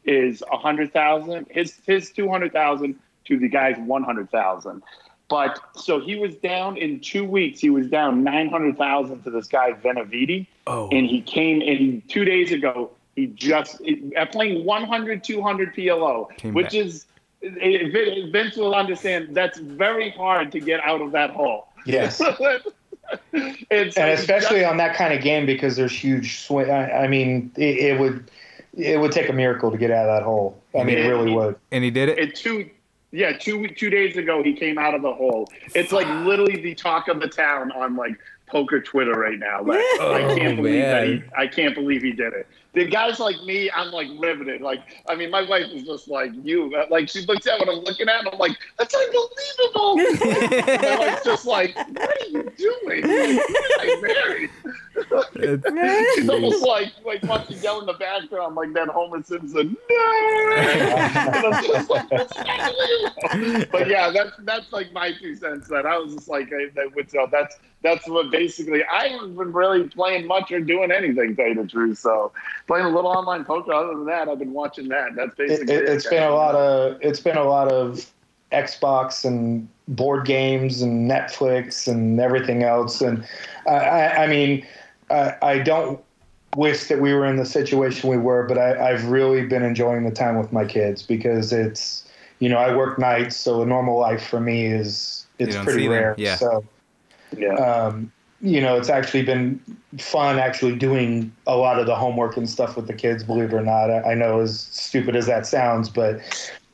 [0.05, 1.47] is 100,000.
[1.51, 4.83] His his 200,000 to the guy's 100,000.
[5.31, 7.61] But so he was down in two weeks.
[7.61, 10.89] He was down 900,000 to this guy VeniVidi, Oh.
[10.91, 12.91] and he came in two days ago.
[13.17, 13.81] He just
[14.17, 16.75] at playing 100, 200 PLO, Came which back.
[16.75, 17.07] is
[17.43, 19.29] Vince will understand.
[19.35, 21.69] That's very hard to get out of that hole.
[21.87, 22.21] Yes.
[23.33, 26.71] and, and he especially just- on that kind of game because there's huge swing.
[26.71, 28.31] I, I mean, it, it would
[28.77, 30.61] it would take a miracle to get out of that hole.
[30.79, 31.57] I mean, it really would.
[31.73, 32.19] And he did it.
[32.19, 32.71] and two
[33.13, 35.49] yeah two two days ago he came out of the hole.
[35.75, 39.63] It's like literally the talk of the town on like poker twitter right now.
[39.63, 43.19] Like i Oh, can't believe that he, i can't believe he did it the guys
[43.19, 47.09] like me i'm like riveted like i mean my wife is just like you like
[47.09, 49.99] she looks at what i'm looking at and i'm like that's unbelievable
[50.69, 53.41] and my wife's just like what are you doing like, who did
[53.81, 54.51] i marry
[56.15, 59.77] She's almost like like wants to yell in the background like that Homer Simpson.
[59.91, 60.57] No!
[60.57, 65.69] And I'm just like, "That's not believable." but yeah, that's that's like my two cents.
[65.69, 69.37] That I was just like, I, that would so that's that's what basically I haven't
[69.37, 71.31] been really playing much or doing anything.
[71.31, 72.33] To tell you the truth, so
[72.71, 73.73] playing a little online poker.
[73.73, 75.17] Other than that, I've been watching that.
[75.17, 78.09] That's basically it, it's been a lot of it's been a lot of
[78.53, 83.01] Xbox and board games and Netflix and everything else.
[83.01, 83.27] And
[83.67, 84.65] I, I, I mean,
[85.11, 86.01] I, I don't
[86.55, 90.05] wish that we were in the situation we were, but I, I've really been enjoying
[90.05, 92.09] the time with my kids because it's
[92.39, 95.89] you know I work nights, so a normal life for me is it's pretty see
[95.89, 96.15] them, rare.
[96.17, 96.37] yeah.
[96.37, 96.65] So
[97.37, 97.55] yeah.
[97.55, 99.61] um, you know, it's actually been
[99.99, 103.55] fun actually doing a lot of the homework and stuff with the kids, believe it
[103.55, 103.91] or not.
[103.91, 106.21] I, I know as stupid as that sounds, but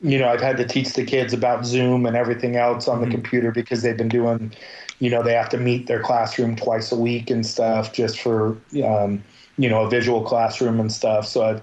[0.01, 3.09] you know, I've had to teach the kids about Zoom and everything else on the
[3.09, 4.53] computer because they've been doing,
[4.99, 8.55] you know, they have to meet their classroom twice a week and stuff just for,
[8.85, 9.23] um,
[9.57, 11.25] you know, a visual classroom and stuff.
[11.25, 11.61] So I've,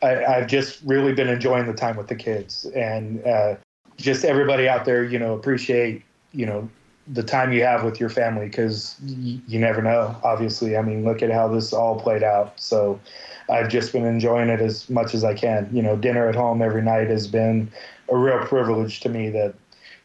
[0.00, 3.56] I, I've just really been enjoying the time with the kids and uh,
[3.96, 6.68] just everybody out there, you know, appreciate, you know,
[7.06, 10.14] the time you have with your family because y- you never know.
[10.22, 12.58] Obviously, I mean, look at how this all played out.
[12.60, 13.00] So
[13.48, 15.68] I've just been enjoying it as much as I can.
[15.72, 17.70] You know, dinner at home every night has been
[18.08, 19.54] a real privilege to me that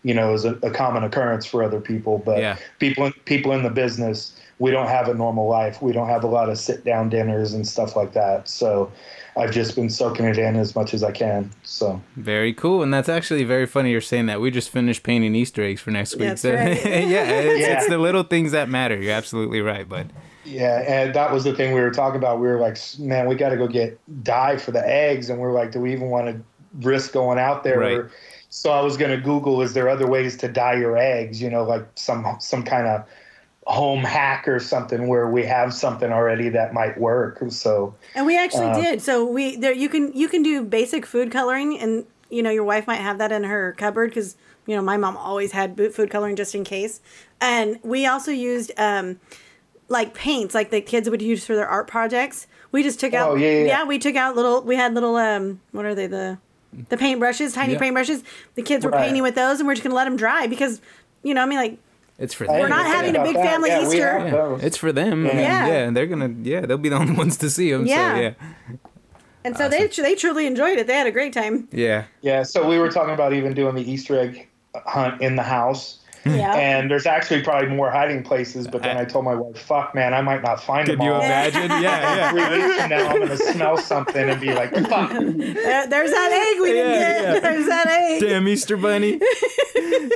[0.03, 2.17] you know is a, a common occurrence for other people.
[2.19, 2.57] But Yeah.
[2.79, 5.81] people people in the business, we don't have a normal life.
[5.81, 8.47] We don't have a lot of sit down dinners and stuff like that.
[8.47, 8.91] So
[9.37, 11.51] I've just been soaking it in as much as I can.
[11.63, 13.91] So Very cool, and that's actually very funny.
[13.91, 16.29] You're saying that we just finished painting Easter eggs for next week.
[16.29, 16.83] That's so, right.
[16.85, 17.77] yeah, it's, Yeah.
[17.77, 18.99] it's the little things that matter.
[18.99, 20.07] You're absolutely right, but
[20.43, 22.39] Yeah, and that was the thing we were talking about.
[22.39, 25.45] We were like, man, we got to go get dye for the eggs, and we
[25.45, 26.41] are like, do we even want to
[26.87, 27.79] risk going out there?
[27.79, 28.01] Right.
[28.49, 31.41] So I was going to Google, is there other ways to dye your eggs?
[31.41, 33.03] You know, like some some kind of
[33.69, 37.43] home hack or something where we have something already that might work.
[37.49, 39.01] So And we actually Uh, did.
[39.01, 42.63] So we there you can you can do basic food coloring, and you know your
[42.63, 45.89] wife might have that in her cupboard because you know my mom always had bo-
[45.89, 47.01] food coloring just in case.
[47.41, 49.19] And we also used um,
[49.89, 52.47] like paints, like the kids would use for their art projects.
[52.71, 53.83] We just took out Oh, yeah, yeah, yeah.
[53.85, 54.61] we took out little.
[54.63, 56.37] We had little um what are they the
[56.89, 57.79] the paint brushes, tiny Yeah.
[57.79, 58.23] paint brushes.
[58.55, 59.01] The kids were Right.
[59.03, 60.79] painting with those, and we're just gonna let them dry because
[61.21, 61.77] you know I mean like
[62.19, 62.55] it's for I them.
[62.57, 63.45] didn't not having a big that.
[63.45, 63.97] family Yeah, Easter.
[63.97, 65.25] Yeah, it's for them.
[65.25, 65.33] Yeah.
[65.39, 65.67] Yeah.
[65.67, 66.33] yeah, they're gonna.
[66.41, 67.85] Yeah, they'll be the only ones to see them.
[67.85, 68.15] Yeah.
[68.15, 68.33] So yeah,
[69.45, 70.87] and so they they truly enjoyed it.
[70.87, 71.67] They had a great time.
[71.71, 72.05] yeah.
[72.21, 74.47] Yeah, so we were talking about even doing the Easter egg
[74.85, 75.99] hunt in the house.
[76.35, 76.53] Yeah.
[76.55, 80.13] And there's actually probably more hiding places, but then I told my wife, "Fuck, man,
[80.13, 81.69] I might not find Could them you all." imagine?
[81.81, 82.51] Yeah, Three yeah.
[82.67, 86.61] weeks from now, I'm gonna smell something and be like, "Fuck." There- there's that egg
[86.61, 87.33] we didn't Yeah, get.
[87.33, 87.39] yeah.
[87.39, 88.21] There's that egg.
[88.21, 89.19] Damn Easter Bunny.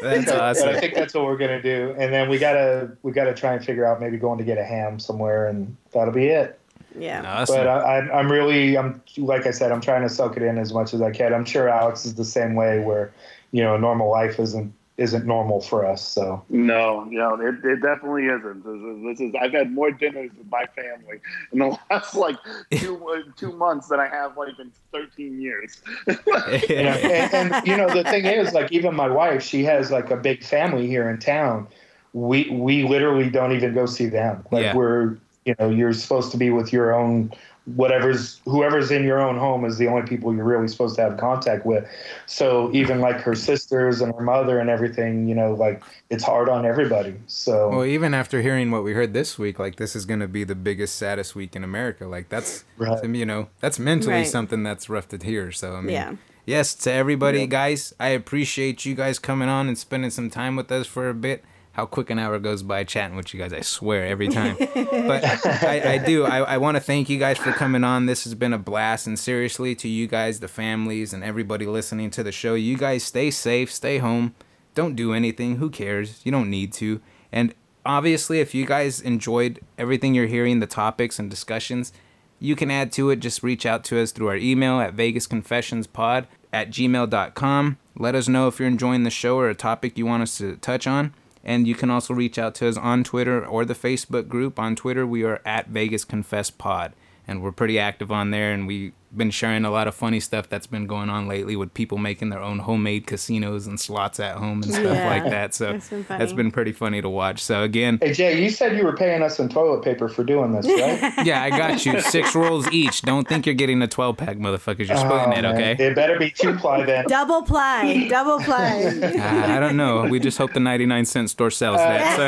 [0.01, 3.11] That's So, But I think that's what we're gonna do, and then we gotta we
[3.11, 6.27] gotta try and figure out maybe going to get a ham somewhere, and that'll be
[6.27, 6.57] it.
[6.97, 7.21] Yeah.
[7.25, 7.55] Awesome.
[7.57, 10.57] But I, I'm I'm really I'm like I said I'm trying to soak it in
[10.57, 11.33] as much as I can.
[11.33, 13.11] I'm sure Alex is the same way, where
[13.51, 16.07] you know normal life isn't isn't normal for us.
[16.07, 18.63] So No, no, it, it definitely isn't.
[18.63, 21.19] This is, this is I've had more dinners with my family
[21.51, 22.37] in the last like
[22.75, 25.81] two uh, two months than I have like in thirteen years.
[26.07, 29.91] you know, and, and you know the thing is like even my wife she has
[29.91, 31.67] like a big family here in town
[32.13, 34.75] we we literally don't even go see them like Yeah.
[34.75, 37.31] we're you know you're supposed to be with your own
[37.75, 41.17] whatever's whoever's in your own home is the only people you're really supposed to have
[41.17, 41.85] contact with
[42.25, 46.49] so even like her sisters and her mother and everything you know like it's hard
[46.49, 50.05] on everybody so Well, even after hearing what we heard this week, like this is
[50.05, 52.05] gonna be the biggest, saddest week in America.
[52.05, 53.01] Like that's, Right.
[53.05, 54.27] you know, that's mentally Right.
[54.27, 55.51] something that's rough to hear.
[55.53, 56.13] So I mean, Yeah.
[56.45, 60.69] yes, to everybody, guys, I appreciate you guys coming on and spending some time with
[60.71, 61.43] us for a bit.
[61.73, 64.57] How quick an hour goes by chatting with you guys, I swear, every time.
[64.59, 65.23] but
[65.63, 66.25] I, I do.
[66.25, 68.07] I, I want to thank you guys for coming on.
[68.07, 69.07] This has been a blast.
[69.07, 73.03] And seriously, to you guys, the families, and everybody listening to the show, you guys
[73.05, 74.35] stay safe, stay home.
[74.75, 75.57] Don't do anything.
[75.57, 76.19] Who cares?
[76.25, 76.99] You don't need to.
[77.31, 77.53] And
[77.85, 81.93] obviously, if you guys enjoyed everything you're hearing, the topics and discussions,
[82.39, 83.17] you can add to it.
[83.21, 87.77] Just reach out to us through our email at vegasconfessionspod at gmail.com.
[87.97, 90.57] Let us know if you're enjoying the show or a topic you want us to
[90.57, 91.13] touch on.
[91.43, 94.59] And you can also reach out to us on Twitter or the Facebook group.
[94.59, 96.93] On Twitter, we are at Vegas Confess Pod.
[97.27, 98.51] And we're pretty active on there.
[98.51, 101.73] And we've been sharing a lot of funny stuff that's been going on lately with
[101.73, 105.53] people making their own homemade casinos and slots at home and stuff Yeah, like that.
[105.53, 107.43] So that's been that's been pretty funny to watch.
[107.43, 110.53] So, again, hey jay you said you were paying us in toilet paper for doing
[110.53, 111.99] this right yeah, I got you.
[112.01, 113.01] Six rolls each.
[113.01, 114.87] Don't think you're getting a 12 pack, motherfuckers.
[114.87, 115.45] You're splitting Oh, it, man.
[115.55, 115.75] okay?
[115.87, 118.07] it better be two ply then Double ply.
[118.07, 119.11] Double ply.
[119.23, 120.03] Ah, I don't know.
[120.07, 122.15] We just hope the 99 cent store sells that.
[122.15, 122.25] So.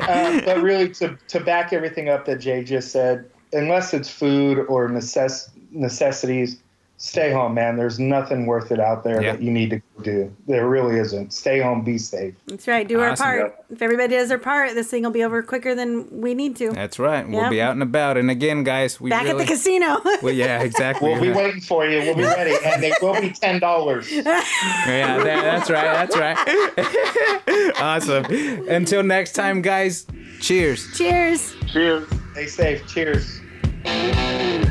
[0.00, 4.58] uh, but really, to, to back everything up that Jay just said, unless it's food
[4.68, 6.58] or necess- necessities,
[6.98, 7.76] stay home, man.
[7.76, 9.32] There's nothing worth it out there Yeah.
[9.32, 10.32] that you need to do.
[10.46, 11.32] There really isn't.
[11.32, 12.34] Stay home, be safe.
[12.46, 12.86] That's right.
[12.86, 13.24] Do our Awesome.
[13.24, 13.64] part.
[13.70, 16.70] If everybody does their part, this thing will be over quicker than we need to.
[16.70, 17.28] That's right.
[17.28, 17.50] We'll Yep.
[17.50, 18.16] be out and about.
[18.18, 19.42] And again, guys, we Back really.
[19.42, 20.00] at the casino.
[20.22, 21.10] well, yeah, exactly.
[21.10, 21.98] We'll be waiting for you.
[22.00, 24.08] We'll be ready, and they will be ten dollars.
[24.12, 26.06] Yeah, there, that's right.
[26.06, 27.72] That's right.
[27.80, 28.24] awesome.
[28.68, 30.06] Until next time, guys,
[30.40, 30.86] cheers.
[30.96, 31.54] Cheers.
[31.66, 32.04] Cheers.
[32.32, 32.86] Stay safe.
[32.86, 33.40] Cheers.
[33.84, 34.61] Whoa,